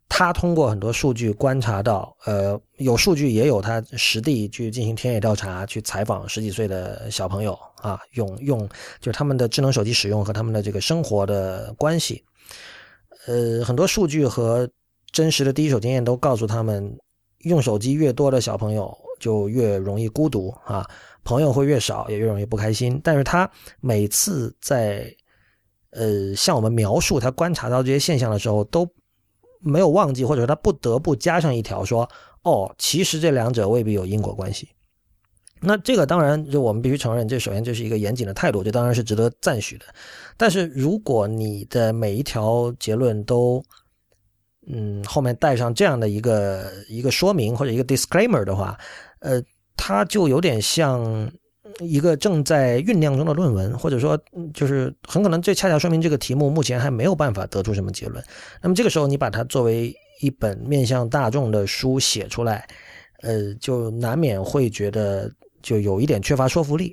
[0.09, 8.67] 他通过很多数据观察到，呃，有数据也有他实地去进行田野调查，去采访十几岁的小朋友啊，用用
[9.01, 12.25] 就是他们的智能手机使用和他们的这个生活的关系，
[13.27, 14.67] 呃，很多数据和。
[15.13, 16.95] 真实的第一手经验都告诉他们，
[17.39, 20.89] 用手机越多的小朋友就越容易孤独啊，
[21.25, 23.01] 朋友会越少，也越容易不开心。
[23.03, 23.51] 但是他
[23.81, 25.15] 每次在
[25.91, 28.89] 呃向我们描述他观察到这些现象的时候，都
[29.61, 32.09] 没有忘记，或者说他不得不加上一条说
[32.45, 34.69] ：“哦，其实这两者未必有因果关系。”
[35.61, 39.87] 那这个当然就我们必须承认，这首先这是一个严谨的态度，这当然是值得赞许的。
[40.37, 43.65] 但是如果你的每一条结论都
[44.69, 48.77] 嗯，后面带上这样的一个一个说明或者一个 disclaimer 的话，
[49.21, 49.41] 呃，
[49.77, 51.31] 它就有点像
[51.79, 54.19] 一个正在酝酿中的论文，或者说，
[54.53, 58.21] 就是很可能这恰恰说明这个题目目前还没有办法得出什么结论。
[58.61, 62.67] 那么这个时候你把它作为一本面向大众的书写出来，
[63.23, 65.31] 呃，就难免会觉得
[65.63, 66.93] 就有一点缺乏说服力。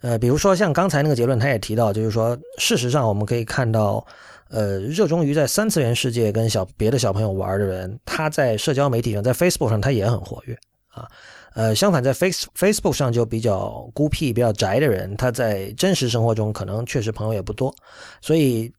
[0.00, 4.06] 呃，比如说像刚才那个结论，他也提到，就是说，事实上我们可以看到。
[4.52, 10.54] 呃，热衷于在三次元世界跟小别的小朋友玩的人，他在社交媒体上，在 Facebook 上他也很活跃
[10.88, 11.08] 啊。
[11.54, 17.74] 呃，相反，在 Face Facebook 上就比较孤僻、比较宅的人，他在真实生活中可能确实朋友也不多。
[18.20, 18.70] 所以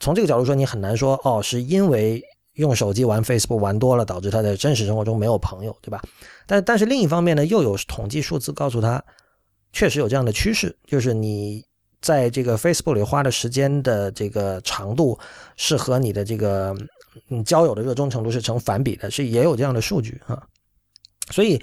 [0.00, 6.02] 从这个角度说，你很难说哦，是因为用手机玩 Facebook 玩多了，导致他在真实生活中没有朋友，对吧？
[6.46, 9.02] 但但是另一方面呢，又有统计数字告诉他，
[9.72, 11.64] 确实有这样的趋势，就是你。
[12.04, 15.18] 在这个 Facebook 里花的时间的这个长度，
[15.56, 16.76] 是和你的这个
[17.30, 20.46] 嗯交友的热衷程度是成反比的，是也有这样的数据啊。
[21.30, 21.58] 所以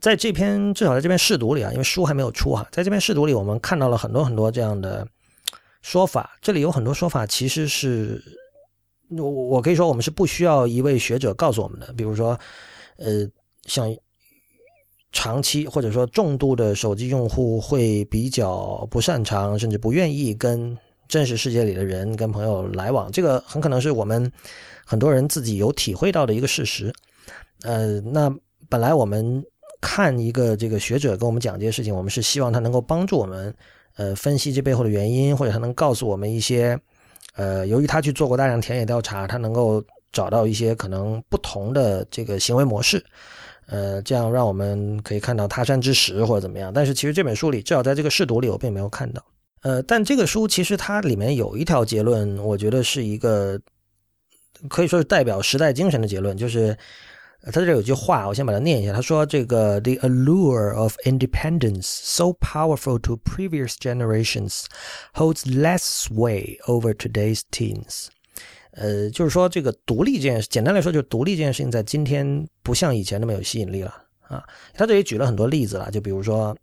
[0.00, 5.06] 在这篇至少在这篇试读里啊，因为书还没有出啊，在这篇试读里，我们看到了很多很多这样的
[5.82, 6.34] 说法。
[6.40, 8.24] 这里有很多说法其实是
[9.10, 12.40] 我我可以说我们是不需要一位学者告诉我们的，比如说
[12.96, 13.28] 呃
[13.66, 13.94] 像。
[15.14, 20.76] 长期或者说重度的手机用户会比较不擅长，甚至不愿意跟
[21.08, 23.10] 真实世界里的人、跟朋友来往。
[23.12, 24.30] 这个很可能是我们
[24.84, 26.92] 很多人自己有体会到的一个事实。
[27.62, 28.30] 呃，那
[28.68, 29.42] 本来我们
[29.80, 33.54] 看一个这个学者跟我们讲这些事情，我们是希望他能够帮助我们，
[33.96, 36.76] 呃，分析这背后的原因，或者他能告诉我们一些，
[37.36, 43.04] 呃，由于他去做过大量田野调查，他能够找到一些可能不同的这个行为模式。
[43.66, 49.24] 呃，这样让我们可以看到他山之石或者怎么样，但是其实这本书里，至少在这个试读里，我并没有看到。
[49.62, 53.58] 呃，但这个书其实它里面有一条结论，我觉得是一个
[54.68, 56.76] 可以说是代表时代精神的结论，就是
[57.46, 58.92] 他这有句话，我先把它念一下。
[58.92, 64.64] 他说：“这个 The allure of independence, so powerful to previous generations,
[65.12, 68.06] holds less sway over today's teens。”
[68.76, 73.94] 呃，就是说这个独立这件事，简单来说就是独立这件事情在今天不像以前那么有吸引力了
[74.28, 74.44] 啊。
[74.72, 76.56] 他这里举了很多例子了，就比如说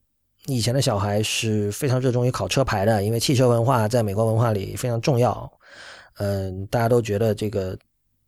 [0.48, 5.52] 以前的小孩是非常热衷于考车牌的，因为汽车文化在美国文化里非常重要。
[6.18, 7.78] 嗯，大家都觉得这个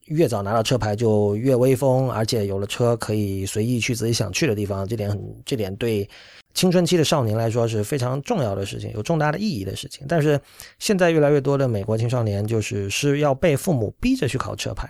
[0.05, 6.09] 越早拿到车牌就越威风，而且有了车可以随意去自己想去的地方，这点很，这点对。
[6.53, 10.05] 青春期的少年来说是非常重要的事情，有重大的意义的事情。
[10.07, 10.39] 但是
[10.77, 14.87] 现在越来越多的美国青少年就是是要被父母逼着去考车牌，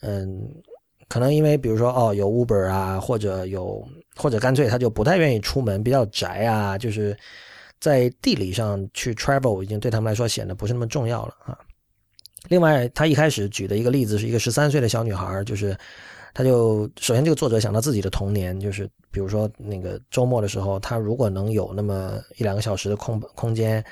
[0.00, 0.48] 嗯，
[1.08, 7.16] 可能因为比如说哦有 Uber 啊，或者有或者干脆他就不太愿意出门，比较宅啊，就是
[7.78, 11.58] 在地理上去 travel 已经对他们来说显得不是那么重要了啊。
[12.48, 15.76] 另外，他一开始举的一个例子是一个十三岁的小女孩，就是。
[16.34, 23.84] 他就首先，这个作者想到自己的童年，就是比如说那个周末的时候，他如果能有那么一两个小时的空空间，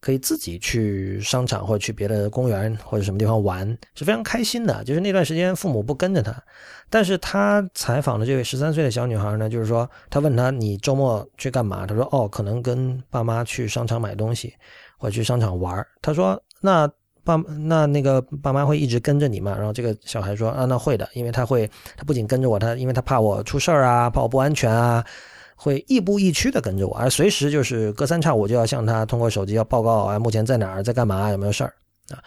[0.00, 4.84] 可以自己去商场或者去别的公园或者什么地方玩，是非常开心的。
[4.84, 6.34] 就是那段时间父母不跟着他，
[6.90, 11.86] 但是他采访的这位十三岁的小女孩呢，就是说他问他你周末去干嘛？
[11.86, 14.52] 他说哦，可能跟爸妈去商场买东西
[14.98, 15.86] 或者去商场玩。
[16.02, 16.90] 他说那
[17.24, 19.56] 爸那那个爸妈会一直跟着你嘛？
[19.56, 25.02] 然后这个小孩说啊，那会的，因为他会，他不仅跟着我，他因为他怕我出事儿啊，怕我不安全啊，
[25.56, 31.72] 会亦步亦趋的跟着我，而随时就是隔三差五就要向他通过手机要报告啊，目前在哪儿，在干嘛，有没有事儿
[32.10, 32.22] 啊？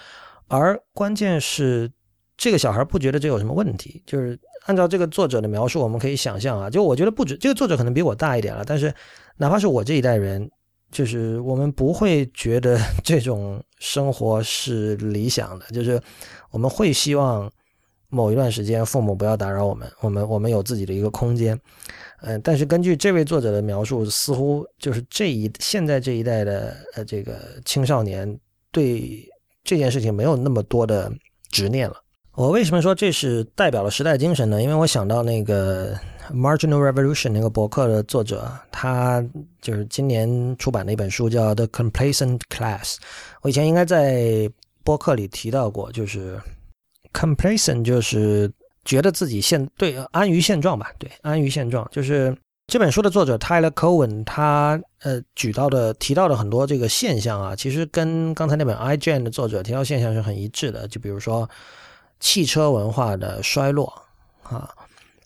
[0.47, 1.91] 而关键是
[2.35, 8.93] 这个小孩不觉得这有什么问题，就是按照这个作者的描述，我们可以想象啊，就我觉得不止这个作者可能比我大一点了，但是
[9.37, 10.49] 哪怕是我这一代人。
[10.91, 16.01] 就是我们不会觉得 这种生活是理想的，就是
[16.51, 17.51] 我们会希望
[18.09, 21.59] 某一段时间父母不要打扰我们，我们我们有自己的一个空间。
[22.21, 28.39] 嗯，但是根据这位作者的描述，似乎就是这一现在这一代的呃这个青少年
[28.71, 29.27] 对
[29.63, 31.11] 这件事情没有那么多的
[31.51, 31.95] 执念了。
[32.37, 34.61] 我为什么说这是代表了时代精神呢？
[34.61, 35.97] 因为我想到那个。
[36.29, 39.23] Marginal Revolution 那个博客的作者，他
[39.61, 42.95] 就是今年出版的一本书，叫《The Complacent Class》。
[43.43, 44.51] 我以前应该在
[44.83, 46.37] 博客里提到过，就是
[47.13, 48.51] complacent 就是
[48.83, 51.87] 觉得自己现对安于现状吧，对安于现状。
[51.93, 52.35] 就是
[52.67, 60.85] 这本书的作者 Tyler Cowen，他呃举到的提到的很多这个现象啊，其实跟刚才那本 iGen 的作者提到现象是很一致的。
[60.89, 61.49] 就比如说
[62.19, 63.93] 汽车文化的衰落
[64.43, 64.69] 啊。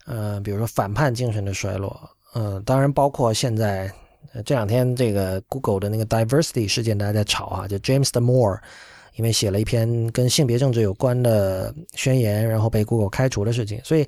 [0.05, 1.97] 呃，比如说反叛精神的衰落，
[2.33, 3.89] 嗯，当然包括现在
[4.43, 8.59] 这两天这个 Google 的那个 diversity 事件，大家在吵啊，就 James Damore
[9.15, 13.79] 因为写了一篇跟性别政治有关的宣言，然后被 Google 开除的事情。
[13.83, 14.07] 所以，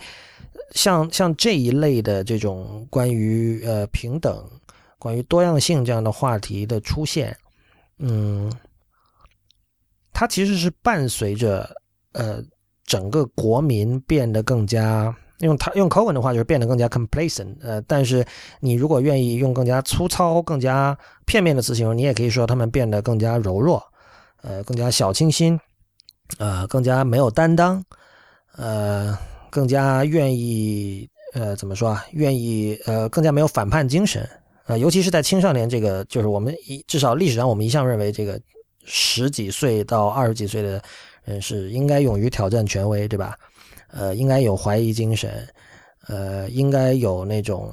[0.72, 4.50] 像像这一类的这种关于呃平等、
[4.98, 7.38] 关于多样性这样的话题的出现，
[8.00, 8.52] 嗯，
[10.12, 11.70] 它其实是伴随着
[12.14, 12.44] 呃
[12.94, 15.16] 整个国民变得更加。
[15.40, 17.56] 用他用口吻的话，就是变得更加 complacent。
[17.62, 18.24] 呃，但是
[18.60, 23.84] 你如果愿意用更加粗糙、更加片面的词形容，你也可以说他们变得更加柔弱，
[24.44, 25.60] 呃，更加小清新，
[26.38, 27.84] 呃，更加没有担当，
[28.56, 29.18] 呃，
[29.50, 32.06] 更加愿意呃怎么说啊？
[32.12, 34.30] 愿意呃更加没有反叛精神。
[34.68, 38.40] 呃，尤其是在青少年这个，就是我们一至少历史上我们一向认为这个
[38.86, 40.82] 十几岁到二十几岁的
[41.24, 43.38] 人是应该勇于挑战权威，对吧？
[43.92, 45.48] 呃，应该有怀疑精神，
[46.08, 47.72] 呃，应该有那种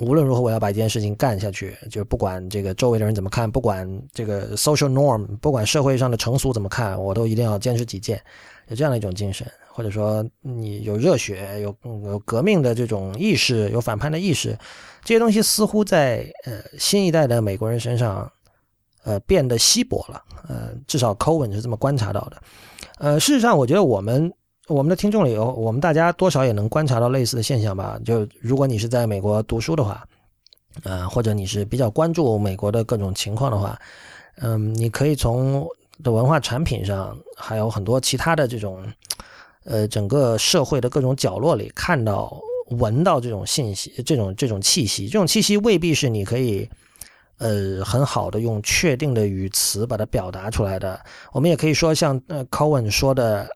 [0.00, 8.20] 无论如何我要把一件事情干下去，就不管这个周围的人怎么看，不管这个 social norm，不管社会上的成俗怎么看，我都一定要坚持己见，
[8.68, 14.56] 有这样的一种精神，或者说你有热血，有有革命的这种意识，有反叛的意识，
[15.02, 18.30] 这些东西似乎在呃新一代的美国人身上，
[19.06, 22.42] 呃变得稀薄了，呃，至少 Cohen 是这么观察到的，
[22.98, 24.30] 呃，事实上，我觉得我们。
[24.68, 27.96] 我们的听众里有，我们大家多少也能观察到类似的现象吧？
[28.04, 30.04] 就如果你是在美国读书的话，
[30.82, 33.78] 呃，或者你是比较关注美国的各种情况的话，
[34.38, 35.64] 嗯，你可以从
[36.02, 38.84] 的文化产品上，还有很多其他的这种，
[39.62, 42.36] 呃，整个社会的各种角落里看到、
[42.70, 45.06] 闻到这种信息、这种这种气息。
[45.06, 46.68] 这种气息未必是你可以，
[47.38, 51.00] 呃，很好的用确定的语词把它表达出来的。
[51.32, 53.48] 我们也可以说，像呃，Cohen 说的。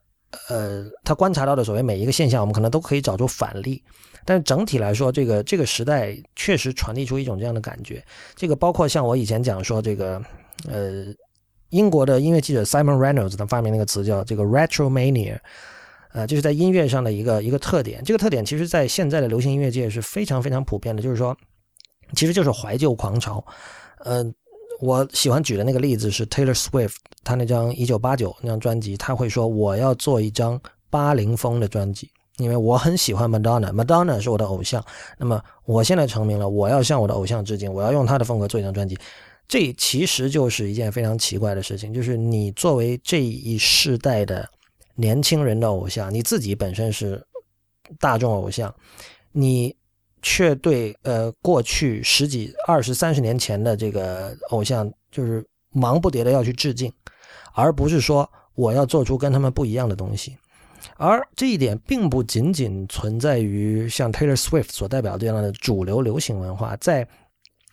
[0.47, 3.83] 呃，他观察到的所谓每一个现象，我们可能都可以找出反例，
[4.23, 8.01] 但是整体来说，这个这个时代确实传递出一种这样的感觉。
[8.33, 10.21] 这个包括像我以前讲说，这个
[10.69, 11.07] 呃，
[11.71, 15.37] 英国的音乐记者 Simon Reynolds 他发明那个词叫这个 retro mania，
[16.13, 18.01] 呃，就是在音乐上的一个一个特点。
[18.01, 21.37] 这个特点其实在现在的流行音乐界是非常非常普遍的，就是说，
[22.15, 23.43] 其实就是怀旧狂潮，
[24.05, 24.33] 嗯。
[24.79, 34.83] 我喜欢举的那个例子是 Taylor Swift，他那张一九八九那张专辑，他会说我要做一张八零风的专辑，因为我很喜欢 Madonna，Madonna 是我的偶像。
[35.19, 38.97] 那么我现在成名了，我要向我的偶像致敬，我要用他的风格做一张专辑。
[39.47, 44.49] 这其实就是一件非常奇怪的事情，就是你作为这一世代的
[44.95, 47.23] 年轻人的偶像，你自己本身是
[47.99, 48.73] 大众偶像，
[49.31, 49.75] 你。
[50.21, 56.91] 却对呃过去十几、二十、三十年前的这个偶像，就是忙不迭的要去致敬，
[57.53, 60.37] 而不是说我要做出跟他们不一样的东西。
[60.97, 67.07] 而这一点并不仅仅存在于像 Taylor Swift 所代表这样的主流流行文化，在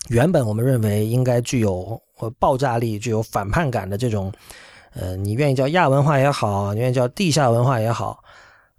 [0.09, 2.01] 原本我们认为应该具有
[2.39, 4.33] 爆炸力、具有反叛感的这种，
[4.95, 8.22] 呃，你愿意叫亚文化也好，你愿意叫地下文化也好，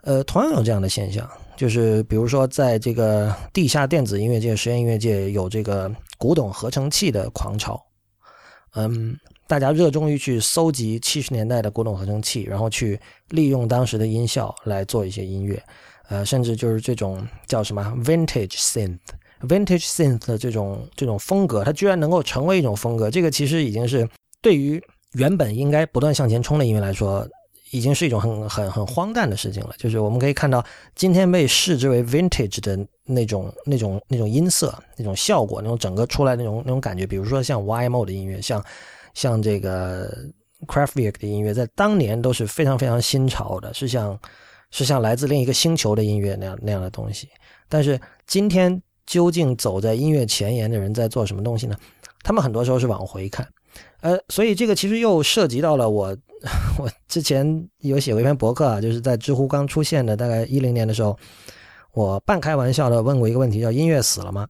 [0.04, 1.28] 呃，同样有这样的现象。
[1.60, 7.78] 就是比如说，在这个地下电子音乐界、实验音乐界，有这个古董合成器的狂潮。
[8.76, 9.14] 嗯，
[9.46, 12.98] 大家热衷于去搜集七十年代的古董合成器，然后去
[13.28, 15.62] 利用当时的音效来做一些音乐。
[16.08, 24.08] 呃，甚至就是这种叫什么 vintage synth，vintage synth 的这种这种风格，它居然能够成为一种风格，这个其实已经是
[24.42, 24.82] 对于
[25.12, 27.28] 原本应该不断向前冲的音乐来说，
[27.72, 29.74] 已经是一种很很很荒诞的事情了。
[29.78, 30.64] 就是我们可以看到，
[30.96, 38.64] 今天被视之为 vintage 的那种那种那种音色、那种效果、那种整个出来那种那种感觉，比如说像 YMO 的音乐，像
[39.14, 40.12] 像这个
[40.68, 44.20] Craftwork 的音乐，在当年都是非常非常新潮的，是像
[44.72, 47.30] 是像来自另一个星球的音乐那样那样的东西。
[47.68, 51.76] 但是今天究竟走在音乐前沿的人在做什么东西呢？
[52.24, 53.48] 他们很多时候是往回看，
[54.02, 56.16] 呃，所以这个其实又涉及到了我
[56.80, 61.18] 我之前有写过一篇博客啊，就是在知乎刚出现的大概一零年的时候，
[61.94, 64.48] 我半开玩笑的问过一个问题，叫“音乐死了吗？”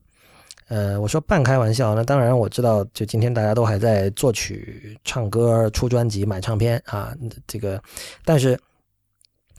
[0.68, 7.12] 呃，我说半开玩笑，那当然我知道，就今天大家都还在作曲、唱歌、出专辑、买唱片啊，
[7.48, 7.82] 这个，
[8.24, 8.56] 但是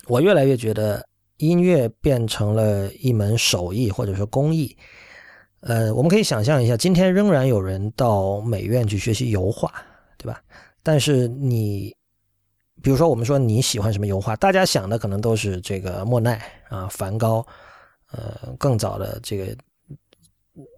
[0.07, 1.05] 我越来越觉得
[1.35, 4.73] 音乐变成了一门手艺或者说工艺。
[5.59, 9.69] 呃，我们可以想象一下，今天仍然有人到美院去学习油画，
[10.17, 10.41] 对吧？
[10.81, 11.93] 但是你，
[12.81, 17.45] 比如说我们说你喜欢什么油画，大家想的可能都是这个莫奈啊、梵高，
[18.11, 19.55] 呃，更早的这个。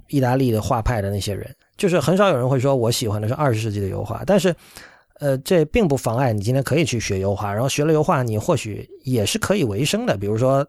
[0.10, 4.56] 意大利的画派的那些人，就是很少有人会说我喜欢的是二十世纪的油画，但是，
[5.16, 10.16] 呃，这并不妨碍你今天可以去学油画，然后学了油画，你或许也是可以为生的。
[10.16, 10.68] 比如说，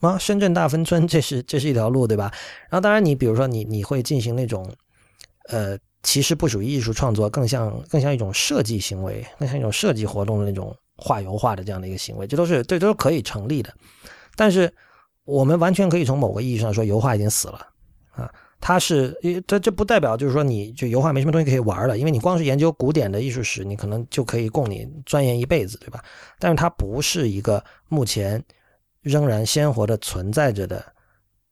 [0.00, 2.30] 啊，深圳大芬村，这是这是一条路，对吧？
[2.68, 4.70] 然后，当然，你比如说，你你会进行那种，
[5.48, 5.78] 呃，
[6.08, 13.70] 其实不属于艺术创作，更像更像一种设计行为，更像一种设计活动的那种画油画的这样的一个行为，这都是这都是可以成立的。
[14.34, 14.72] 但是，
[15.24, 17.68] 我们完全可以从某个意义上说，油画已经死了
[18.12, 18.32] 啊。
[18.58, 19.14] 它是，
[19.46, 26.02] 这这不代表就是说你就油画没什么东西可以玩了，因为你光是研究古典的艺术史，你可能就可以供你钻研一辈子，对吧？
[26.38, 28.42] 但是它不是一个目前
[29.02, 30.82] 仍然鲜活的存在着的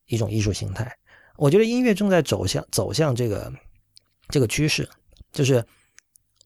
[0.06, 0.90] 一种艺术形态。
[1.36, 3.52] 我觉得音乐正在走向走向这个
[4.28, 4.88] 这个趋势，
[5.32, 5.64] 就是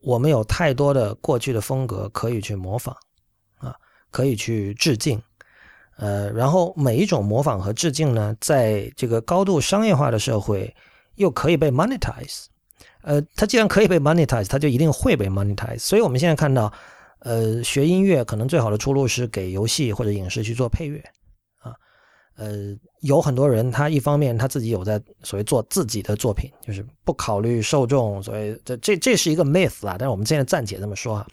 [0.00, 2.96] 我们有太多的过去的风格可以去模仿
[3.58, 3.74] 啊，
[4.10, 5.20] 可以去致敬。
[5.96, 10.74] 呃，然后每一种模仿和致敬呢，在这个高度商业化的社会，
[11.16, 12.46] 又可以被 monetize。
[13.02, 15.78] 呃，它既然可以被 monetize，它就一定会被 monetize。
[15.78, 16.72] 所以我们现在看到，
[17.18, 21.04] 呃，学音乐可能最好的出路是给游戏或者影视去做配乐。
[22.40, 29.96] 呃，有很多人他一方面他自己有在所谓做自己的作品，就是不考虑受众，所以这这这是一个 myth 啊。
[29.98, 31.26] 但是我们现在暂且这么说啊。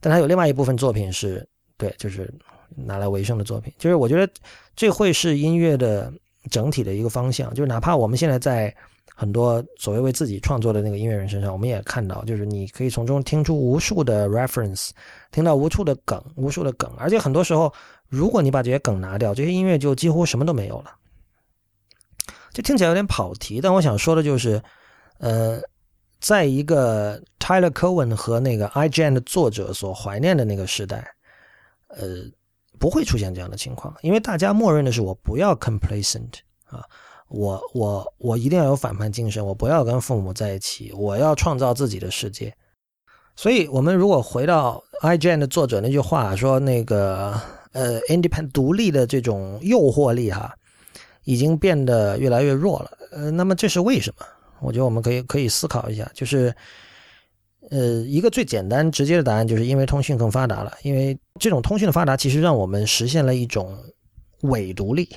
[0.00, 2.32] 但他有另外一部分作品是对，就是。
[2.86, 4.32] 拿来为生的作品，就是我觉得
[4.76, 6.10] 这会是音乐的
[6.52, 7.52] 整体的一个方向。
[7.52, 8.72] 就是哪怕我们现在在
[9.20, 14.92] 很多所谓为自己创作的那个音乐人身上，我们也看到，就是你可以从中听出无数的 reference，
[15.30, 16.90] 听到无数的梗，无数的梗。
[16.96, 17.70] 而且很多时候，
[18.08, 20.90] 如果你把这些梗拿掉，这些音乐就几乎什么都没有了。
[22.52, 24.62] 就听起来有点跑题，但我想说的就是，
[25.18, 25.60] 呃，
[26.18, 31.06] 在一个 Tyler Cowen 和那个 IGN 的作者所怀念的那个时代，
[31.88, 32.24] 呃。
[32.78, 36.32] 不会出现这样的情况，因为大家默认的是我不要 complacent
[36.64, 36.82] 啊，
[37.30, 42.54] 我我我一定要有反叛精神，我不要跟父母在一起，我要创造自己的世界。
[43.36, 47.40] 所以，我们如果回到 IGN 的作者那句话说，那个
[47.72, 50.54] 呃，independent 独立的这种诱惑力哈，
[51.24, 52.90] 已经变得越来越弱了。
[53.12, 54.26] 呃，那么这是为什么？
[54.60, 56.54] 我觉得我们可以可以思考一下，就是。
[57.70, 60.76] 呃，一个最简单直接的答案，就是因为通讯更发达了。
[60.82, 63.78] 因为这种通讯的发达，其实让我们实现了一种
[64.40, 65.08] 伪独立，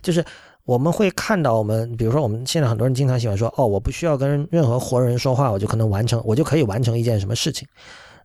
[0.00, 0.24] 就是
[0.64, 7.66] 我们会看到，我们比如说，我们现在很多人经常喜欢说，哦，我不需要跟任何活人说话，我就可能完成，我就可以完成一件什么事情。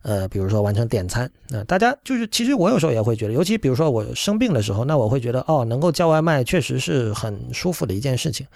[0.02, 1.30] 呃，比如说完成点餐。
[1.48, 8.46] 那大家就是，其实我有时候也会觉得，尤其比如说我生病的时候，那我会觉得，哦，能够叫外卖确实是很舒服的一件事情。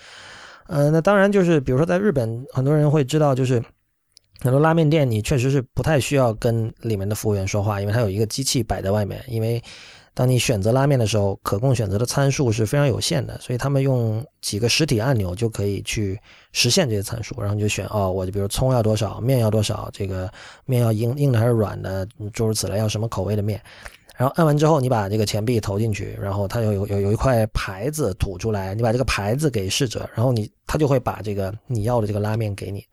[0.68, 3.62] 呃，那当然就是，比如说在日本，很多人会知道，就是。
[4.40, 9.22] 很多拉面店，你确实是不太需要跟里面的服务员说话，因为它有一个机器摆在外面。
[9.28, 9.62] 因为
[10.14, 16.20] 当你选择拉面的时候，可供选择的参数是非常有限的，所以他们用几个实体按钮就可以去
[16.52, 17.34] 实现这些参数。
[17.40, 20.30] 然后你就选哦，我就比如葱要多少，面要多少，这个
[20.66, 23.60] 面要硬硬的还是软的，诸如此类，要什么口味的面。
[24.14, 32.84] 然后按完之后，你把这个钱币投进去，然后它有有有有一块牌子吐出来，你把这个牌子给侍者，然后你他就会把这个你要的这个拉面给你。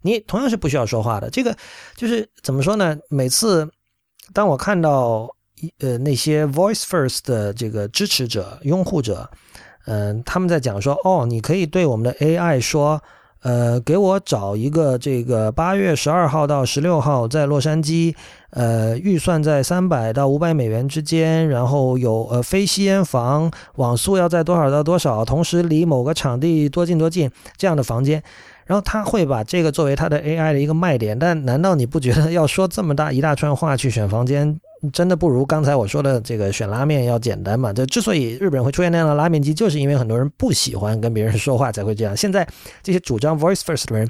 [0.00, 1.54] 你同样是不需要说话的，这个
[1.94, 2.96] 就是怎么说呢？
[3.10, 3.70] 每次
[4.32, 5.28] 当我看到
[5.80, 9.28] 呃那些 Voice First 的这个支持者、拥护者，
[9.86, 13.02] 嗯，他们在讲说，哦，你可以对我们的 AI 说，
[13.42, 18.14] 呃，给我找一个这个八月十二号到十六号在洛杉矶，
[18.50, 28.22] 呃，预算在三百到五百美元之间，然后有呃非吸烟房，网速要在多少到多少，同时离某个场地多近多近这样的房间。
[28.66, 34.58] 然后他会把这个作为他的 AI 的一个卖点，但难道你不觉得要说这么大一大串话去选房间，
[34.92, 37.72] 真的不如刚才我说的这个选拉面要简单吗？
[37.72, 42.16] 就之所以日本人会出现那样的拉面机，就是因为很多人不喜欢跟别人说话才会这样。
[42.16, 42.46] 现在
[42.82, 44.08] 这些主张 voice first 的人，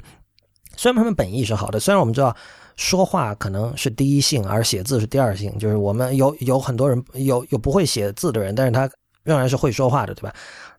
[0.75, 2.35] 虽然他们本意是好的，虽然我们知道
[2.75, 8.89] 说话可能是第一性，而写字是第二性，就是我们有有很多人有有不会写字的人，但是他
[9.23, 10.33] 仍然是会说话的，对吧？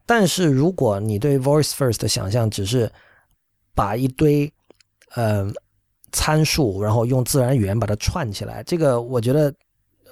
[0.07, 2.91] 但是如果你对 voice first 的想象只是
[3.75, 4.51] 把一堆
[5.15, 5.51] 呃
[6.13, 9.53] 参数，然后用自然语言把它串起来，这个我觉得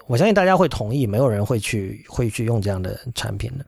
[0.09, 3.65] 我相信大家会同意，没有人会去会去用这样的产品的。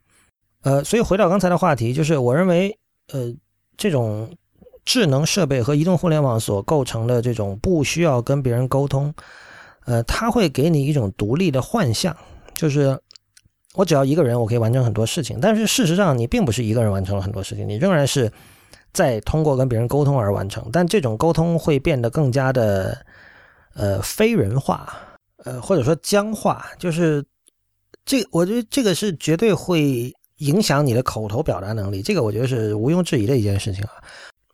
[0.62, 2.76] 呃，所以回到刚才的话题，就是我认为
[3.12, 3.32] 呃
[3.76, 4.28] 这种
[4.84, 9.14] 智能设备和移动互联网所构成的这种不需要跟别人沟通，
[9.84, 12.16] 呃，它会给你一种独立的幻象，
[12.55, 12.99] 就是
[13.74, 15.38] 我只要一个人，我可以完成很多事情。
[15.40, 18.32] 但是事实上，你并不是一个人完成了很多事情，你仍然是。
[18.95, 23.05] 再通过跟别人沟通而完成，但这种沟通会变得更加的
[23.74, 24.95] 呃非人化，
[25.45, 27.22] 呃或者说僵化，就是
[28.07, 33.90] 这我觉得这个是绝对会影响你的口头表达能力，这个我觉得是毋庸置疑的一件事情啊。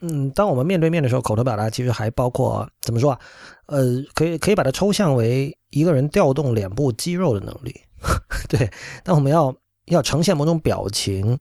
[0.02, 3.20] 嗯，当我们面对面的时候，口头表达其实还包括怎么说啊？
[3.66, 3.84] 呃，
[4.14, 7.78] 可以可以把它抽象为一个人调动脸部肌肉的能力。
[8.48, 8.70] 对，
[9.04, 9.54] 当我们要
[9.86, 11.38] 要呈现某种表情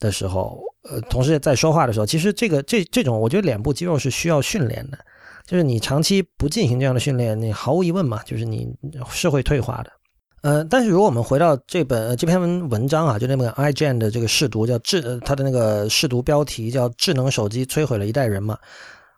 [0.00, 0.60] 的时候。
[0.82, 4.98] 呃，同时在说话的时候，其实这个这这种，我觉得脸部肌肉是需要训练的。
[5.46, 8.66] 就是你长期不进行这样的训练，你毫无疑问嘛，就是你
[9.10, 9.92] 是会退化的。
[10.40, 18.56] 呃，但是如果我们回到这本这篇文文章啊，就那本 iGen 的这个试读，叫智，它的那个试读标题叫“智能手机摧毁了一代人”嘛。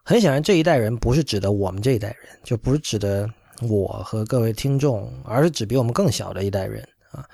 [0.03, 3.31] 很显然，这一代人不是指的我们这一代人，就不是指的
[3.61, 7.25] 我和各位听众，而是指比我们更小的一代人啊。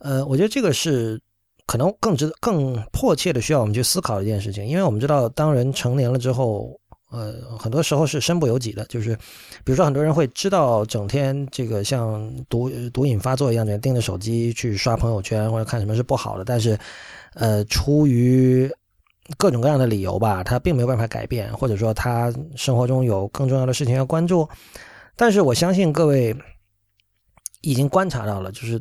[0.00, 1.20] 呃，我觉得这个是。
[1.68, 8.86] 可能更值得、更迫切的需要我们去思考一件事情，因为我们知道，当人成年了之后，呃，很多时候是身不由己的。
[8.86, 9.14] 就是，
[9.64, 16.78] 比如说，很多人会知道，整天这个像毒毒瘾发作一样，的盯着手机去刷朋友圈或者看什么是不好的，但是，
[17.34, 18.66] 呃，出于
[19.36, 24.48] 各种各样的理由吧，他并没有办法改变，或者说他生活中有更重要的事情要关注。
[25.16, 26.34] 但是，我相信各位
[27.60, 28.80] 已经观察到了，就是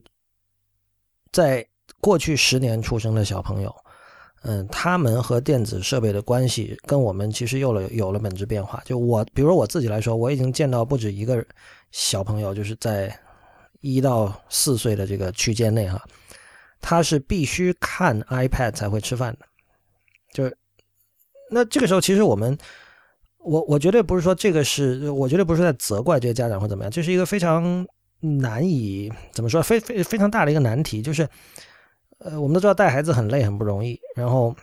[1.33, 1.67] 在。
[1.99, 3.75] 过去十年出生的小朋友，
[4.43, 8.81] 嗯，他们和电子设备的关系跟我们其实有了有了本质变化。
[8.85, 11.43] 就我，比如我自己来说，我已经见到不止一个
[11.91, 13.13] 小朋友，就是在
[13.81, 16.01] 一到四岁的这个区间内哈，
[16.79, 19.45] 他是必须看 iPad 才会吃饭的。
[20.33, 20.55] 就是
[21.49, 22.55] 那这个时候，其实我们，
[23.39, 27.85] 我我绝对不是说这个是，我绝对不是在责怪这些家长或怎么样，这是一个非常
[28.19, 31.27] 难以怎么说，非非非常大的一个难题，就是。
[32.20, 33.99] 呃，我们都知道带孩子很累，很不容易。
[34.15, 34.55] 然后，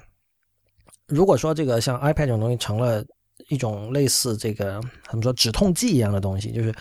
[1.06, 3.04] 如果说这个像 iPad 这种东西成了
[3.48, 6.74] 一种类似这个怎么说止痛剂一样的东西，就是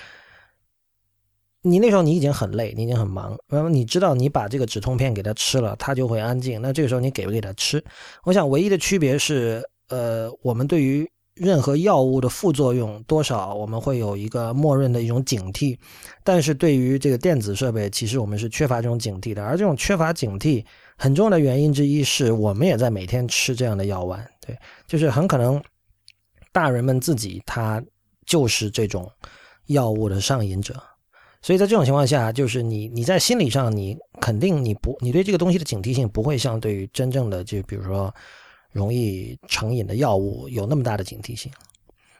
[1.62, 6.62] 你那时候你已经很累，你已经很忙，然后你知道你把这个止痛片给他吃了，他就会安静。
[6.62, 7.84] 那这个时候你给不给他吃？
[8.24, 15.76] 我想唯一的区别是，呃，我们对于任何药物的副作用多少，我们会有一个默认的一种警惕，
[16.24, 19.44] 但是对于这个电子设备，其实我们是缺乏这种警惕的。
[19.44, 20.64] 而这种缺乏警惕，
[20.96, 24.56] 很重要的原因之一是我们也在每天吃这样的药丸，对，
[24.88, 25.60] 就是很可能
[26.52, 27.84] 大人们自己他
[28.28, 29.10] 就是这种
[29.66, 30.76] 药物的上瘾者，
[31.42, 38.14] 所以在这种情况下，就是你你在心理上你肯定你不你对这个东西的警惕性不会像对于真正的就比如说。
[38.74, 41.50] 容易成瘾的药物有那么大的警惕性，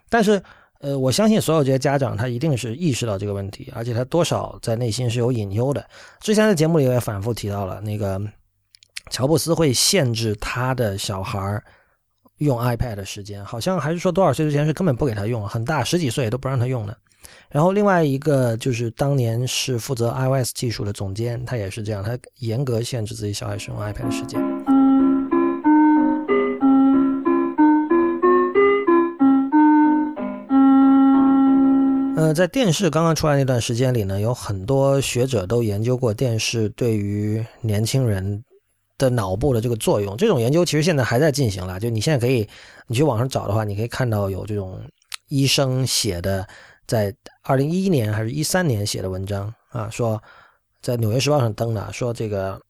[0.08, 0.42] 但是，
[0.80, 5.84] 呃，我相信所有这些家长他一定是意识到这个问题，而且他多少在内心是有隐忧的。
[6.22, 8.22] 之前在节目里也反复提到了，那个
[9.10, 11.62] 乔布斯会限制他的小孩
[12.38, 16.96] 用 iPad 的时间，好像还是说多少岁之前是根本不给他用，很大十几岁都不让他用的。
[17.50, 24.53] 然后另外一个就是当年是负责 iOS 技术的总监，他也是这样，他严格限制自己小孩使用 iPad 的时间。
[32.16, 38.44] 呃，在电视刚刚出来那段时间里呢，有很多学者都研究过电视对于年轻人
[39.00, 40.16] 的脑部的这个作用。
[40.16, 41.80] 这种研究其实现在还在进行了。
[41.80, 42.48] 就你现在可以，
[42.86, 44.80] 你去网上找的话，你可以看到有这种
[45.28, 46.48] 医生写的，
[46.86, 50.22] 在二零一一年还是一三年写的文章啊，说
[50.84, 52.62] 在《纽约时报》上登的，说这个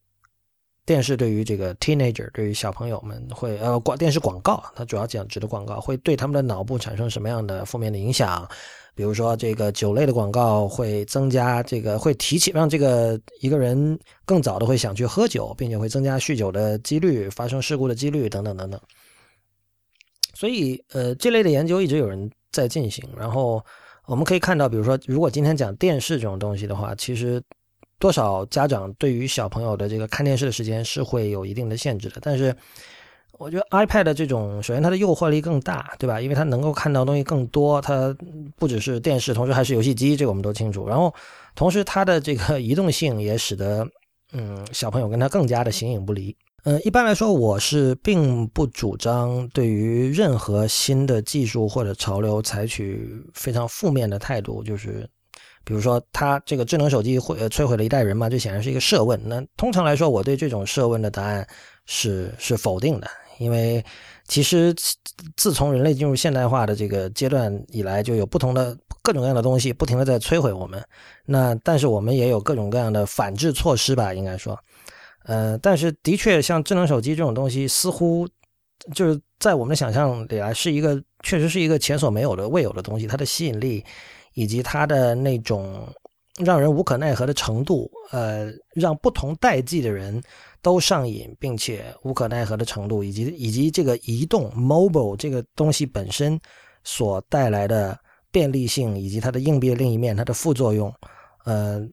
[0.85, 8.49] 电视对于这个 teenager，对于小朋友们会呃广电视广告，它主要讲指的广告会对他们的脑部产生什么样的负面的影响。
[8.95, 18.79] 比如说，这个酒类的广告会增加这个，会提起让这个一个人更早的会想去喝酒，并且会增加酗酒的几率、发生事故的几率等等等等。
[20.35, 23.07] 所以，呃，这类的研究一直有人在进行。
[23.17, 23.63] 然后
[24.05, 27.41] 我们可以看到，比如说，如果今天讲电视这种东西的话，其实
[27.97, 32.17] 多少家长对于小朋友的这个看电视的时间是会有一定的限制的。
[32.21, 32.55] 但是，
[33.39, 36.21] 我觉得 iPad 这种，首先它的诱惑力更大，对吧？
[36.21, 38.15] 因为它能够看到东西更多，它
[38.57, 40.87] 不只是电视，同时还是游戏机，这个我们都清楚。
[40.87, 41.13] 然后，
[41.55, 43.85] 同时它的这个移动性也使得，
[44.33, 46.35] 嗯，小朋友跟它更加的形影不离。
[46.65, 54.63] 嗯，一般来说，我是并不主张对于任何新的技术或者潮流采取非常负面的态度。
[54.63, 55.05] 就是，
[55.65, 58.29] 比如说，它这个智能手机会摧毁了一代人嘛？
[58.29, 59.19] 这显然是一个设问。
[59.27, 61.45] 那通常来说，我对这种设问的答案
[61.85, 63.07] 是是否定的，
[63.37, 63.83] 因为
[64.27, 64.73] 其实
[65.35, 70.83] 自从人类进入现代化的这个阶段以来，就有不同的各种各样的东西不停的在摧毁我们。
[71.25, 74.13] 那但是我们也有各种各样的反制措施吧？
[74.13, 74.57] 应该说。
[75.25, 78.27] 呃，但是的确，像智能手机这种东西，似乎
[78.93, 83.07] 就是在我们的想象里来，是一个确实是一个前所没有的、未有的东西。
[83.07, 83.83] 它的吸引力
[84.33, 85.87] 以及它的那种
[86.43, 90.21] 让人无可奈何的程度，呃，让不同代际的人
[90.63, 96.39] 都上瘾，并且无可奈何的程度，以及以及这个移动 （mobile） 这个东西本身
[96.83, 97.95] 所带来的
[98.31, 100.91] 便利性，以及它的硬币的另一面，它的副作用，
[101.45, 101.87] 呃。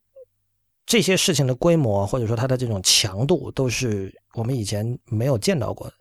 [0.86, 5.94] 这些事情的规模，或者说它的这种强度，都是我们以前没有见到过的。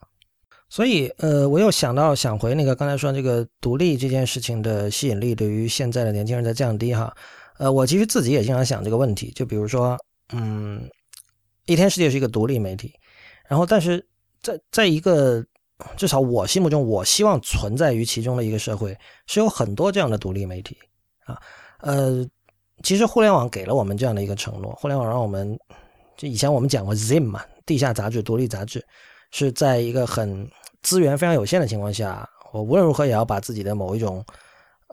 [0.67, 7.15] 所以，呃，我又想到想回那个刚才说这个独立这件事情的吸引力对于现在的年轻人在降低哈。
[7.59, 9.95] 呃，我其实自己也经常想这个问题，就比如说，
[10.33, 10.89] 嗯，
[11.71, 12.93] 一天世界是一个独立媒体，
[13.47, 14.05] 然后但是
[14.41, 15.45] 在在一个
[15.95, 18.97] 至少我心目中我希望存在于其中的一个社会，
[19.27, 20.77] 是有很多这样的独立媒体
[21.25, 21.39] 啊，
[21.79, 22.27] 呃。
[22.81, 25.59] 其实互联网给了我们这样的一个承诺，互联网让我们，
[26.15, 28.81] 就以前我们讲过 Zim 嘛，地下杂志、独立杂志，
[29.31, 30.49] 是在一个很
[30.81, 34.25] 资源非常有限的情况下，我无论如何也要把自己的某一种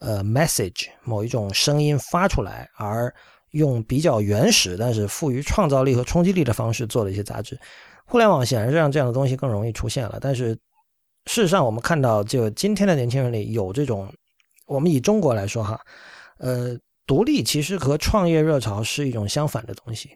[0.00, 3.14] 呃 message、某一种声音发出来，而
[3.56, 7.58] 用比较原始但是富于创造力和冲击力的方式做的一些杂志。
[8.04, 10.54] 互联网显然是让这样的东西更容易出现了，但是
[11.26, 14.12] 事实上我们看到，就今天的年轻人里有这种，
[14.66, 15.80] 我们以中国来说哈，
[16.38, 16.78] 呃。
[17.08, 20.10] 独立其实和创业热潮是一种相反的东西，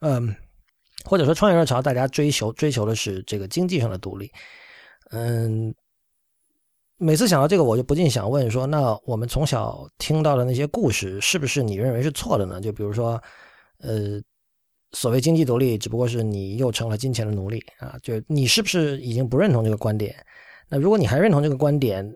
[0.00, 0.34] 嗯，
[1.04, 4.32] 或者说创业热潮大家追求追求的是这个经济上的独立，
[5.10, 5.74] 嗯，
[6.96, 12.60] 每次想到这个，我就不禁想问说，那我们从小听到的那些故事，是不是你认为是错的呢？
[12.60, 13.20] 就比如说，
[13.78, 14.20] 呃，
[14.92, 20.14] 所谓经济独立，只不过是你又成了金钱的奴隶啊，就你是不是已经不认同这个观点？
[20.68, 22.10] 那如果你还认同这个观点，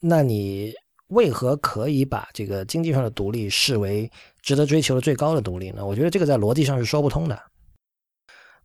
[0.00, 0.72] 那你。
[1.08, 4.10] 为何可以把这个经济上的独立视为
[4.40, 5.84] 值得追求的最高的独立呢？
[5.84, 7.38] 我觉得这个在逻辑上是说不通的。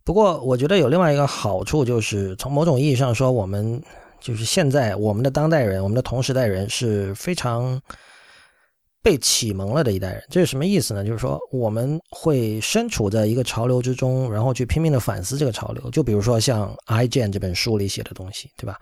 [0.02, 3.82] 不过，我觉得有另外一个好处，就是从某种意义上说，我们
[4.20, 7.80] 就是现在我们的当代人，我们的同时代人是非常
[9.02, 10.22] 被启蒙了的一代人。
[10.28, 11.04] 这是什么意思呢？
[11.04, 15.90] 就是说，我们会身处在一个潮流之中，然后去拼命的反思这个潮流。
[15.90, 18.78] 就比如说像《I Gen》这本书里写的东西，对吧？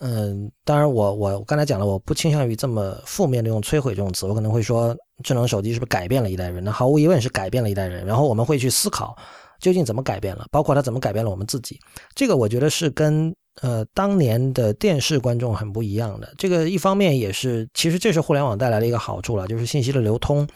[0.00, 6.62] 嗯，当然，我我刚才讲了，我不倾向于这么负面的用“摧毁”这种词，我可能会说，智能手机是不是改变了一代人？
[6.62, 8.04] 那毫无疑问是改变了一代人。
[8.04, 9.16] 然后我们会去思考，
[9.58, 11.78] 究竟怎么改变了，包括它怎么改变了我们自己。
[12.14, 16.32] 这个我觉得是跟呃当年的电视观众很不一样的。
[16.36, 20.46] 这个一方面也是，其实这是互联网带来的一个好处了，就是信息的流通，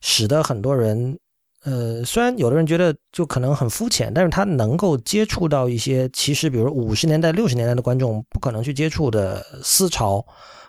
[0.00, 1.18] 使得很多人。
[1.62, 10.24] 呃，虽然有的人觉得就可能很肤浅，但是他能够接触到一些其实，比如五十年代、六十年代的观众不可能去接触的思潮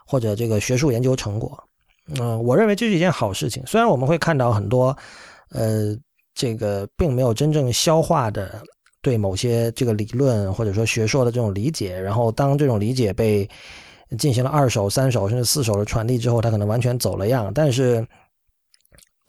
[0.05, 1.57] 或者这个学术研究成果。
[2.19, 3.63] 嗯，我认为这是一件好事情。
[3.65, 4.93] 虽然我们会看到很多，
[5.51, 5.95] 呃，
[6.35, 8.61] 这个并没有真正消化的
[9.01, 13.49] 对某些这个理论或者说学说的这种理解，然后当这种理解被
[14.17, 17.51] 进行了二手、三手甚至四手的传递之后，它可能完全走了样。
[17.53, 18.07] 但是。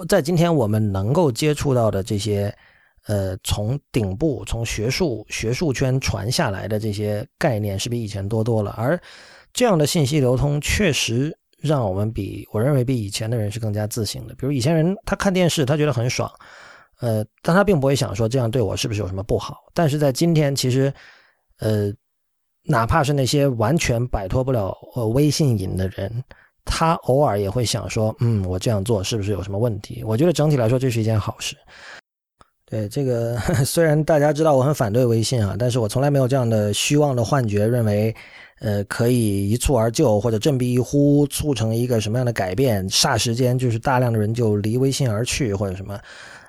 [0.08, 2.52] 在今天我们能够接触到的这些，
[3.06, 8.72] 呃，从顶部、从学术学术圈传下来的这些概念，是比以前多多了。
[8.72, 8.98] 而
[9.52, 14.34] 这样的信息流通，确实让我们比我认为比以前的人是更加自信的。
[14.34, 16.28] 比如以前人他看电视，他觉得很爽，
[17.02, 19.58] 呃，但他并不会想说这样对我是不是有什么不好。
[19.74, 20.92] 但是在今天，其实，
[21.58, 21.92] 呃，
[22.62, 26.22] 哪怕是那些完全摆脱不了呃微信瘾的人。
[26.64, 31.56] 他偶尔也会想说：“嗯，我这样做是不是有什么问题？”我觉得整体来说这是一件好事。
[32.64, 33.36] 对这个，
[33.66, 38.14] 虽然大家知道我很反对微信啊，但是我从来没有这样的虚妄的幻觉，认为
[38.60, 45.98] 呃可以一蹴而就或者振臂一呼促成一个什么样的改变，霎时间就是大量的人就离微信而去或者什么。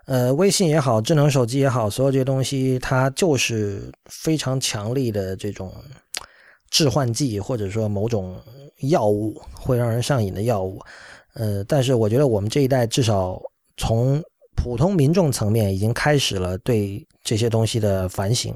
[0.05, 5.73] 呃，微信也好，智能手机也好，所有这些东西它就是非常强力的这种。
[6.75, 8.35] 致幻剂，或者说某种
[8.89, 10.81] 药物会让人上瘾的药物。
[11.35, 13.39] 呃，但是我觉得我们这一代至少
[13.77, 14.19] 从
[14.55, 18.51] 普通民众层面已经开始了对这些东西的反省。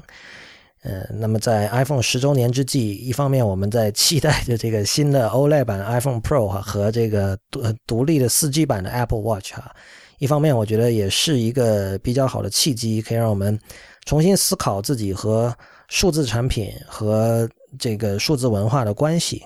[0.82, 9.72] 呃，那么在 iPhone 十周年之际，一方面我们在期待着这个新的 OLED 版 iPhone Pro 哈和这个独独立的 4G 版的 Apple Watch 哈，
[10.18, 13.58] 一方面我觉得也是一个比较好的契机，可以让我们
[14.04, 15.56] 重新思考自己和
[15.88, 17.48] 数字产品和
[17.78, 19.44] 这个数字文化的关系。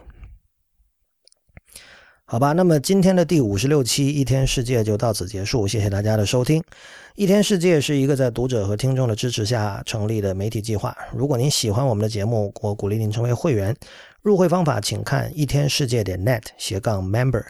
[2.25, 6.63] 好吧，那么今天的第五十六期《一天世界》就到此结束，谢谢大家的收听。
[7.15, 10.97] 《一天世界》是一个在读者和听众的支持下成立的媒体计划。
[11.13, 13.77] 如果您喜欢我们的节目，我鼓励您成为会员。
[14.23, 17.45] 入会方法请看一天世界点 net 斜杠 member。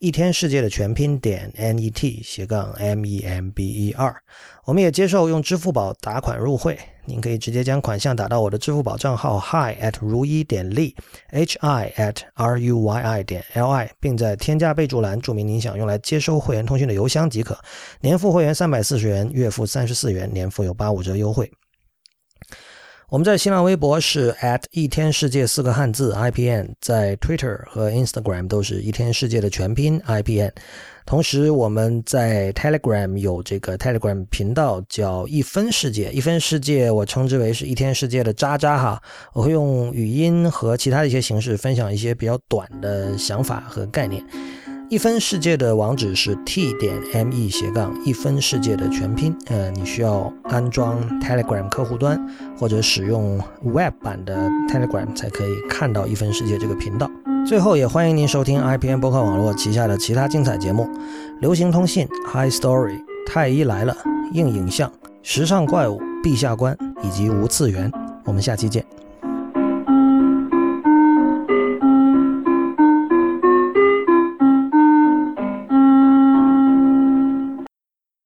[0.00, 4.14] 一天世界的全拼点 n e t 斜杠 m e m b e 二
[4.64, 17.58] 我们也接受用支付宝打款入会，您可以直接将款项打到我的支付宝账号 hi at 如一点 li，h i at r u y i 点 l i，并在添加备注栏注明您想用来接收会员通讯的邮箱即可。
[18.00, 21.50] 年付会员三百四十元，月付三十四元，年付有八五折优惠。
[23.10, 30.52] 我们在新浪微博是 at 一天世界四个汉字 IPN，在 Twitter 和 Instagram 都是一天世界的全拼 IPN。
[31.06, 39.02] 同时我们在 Telegram 有这个 Telegram 频道叫一分世界，一分世界我称之为是一天世界的渣渣哈。
[39.32, 44.22] 我会用语音和其他的一些形式分享一些比较短的想法和概念。
[44.90, 46.94] 一分世界的网址是 t 点
[47.26, 49.36] me 斜杠一分世界的全拼。
[49.48, 52.18] 呃，你需要安装 Telegram 客户端
[52.58, 57.10] 或者使用 Web 版的 Telegram 才可以看到一分世界这个频道。
[57.46, 60.88] 最后，也欢迎您收听 IPN 播客网络旗下的其他精彩节目：
[61.40, 63.94] 流行通信、High Story、太医来了、
[64.32, 64.90] 硬影像、
[65.22, 67.92] 时尚怪物、陛下观以及无次元。
[68.24, 68.82] 我们下期见。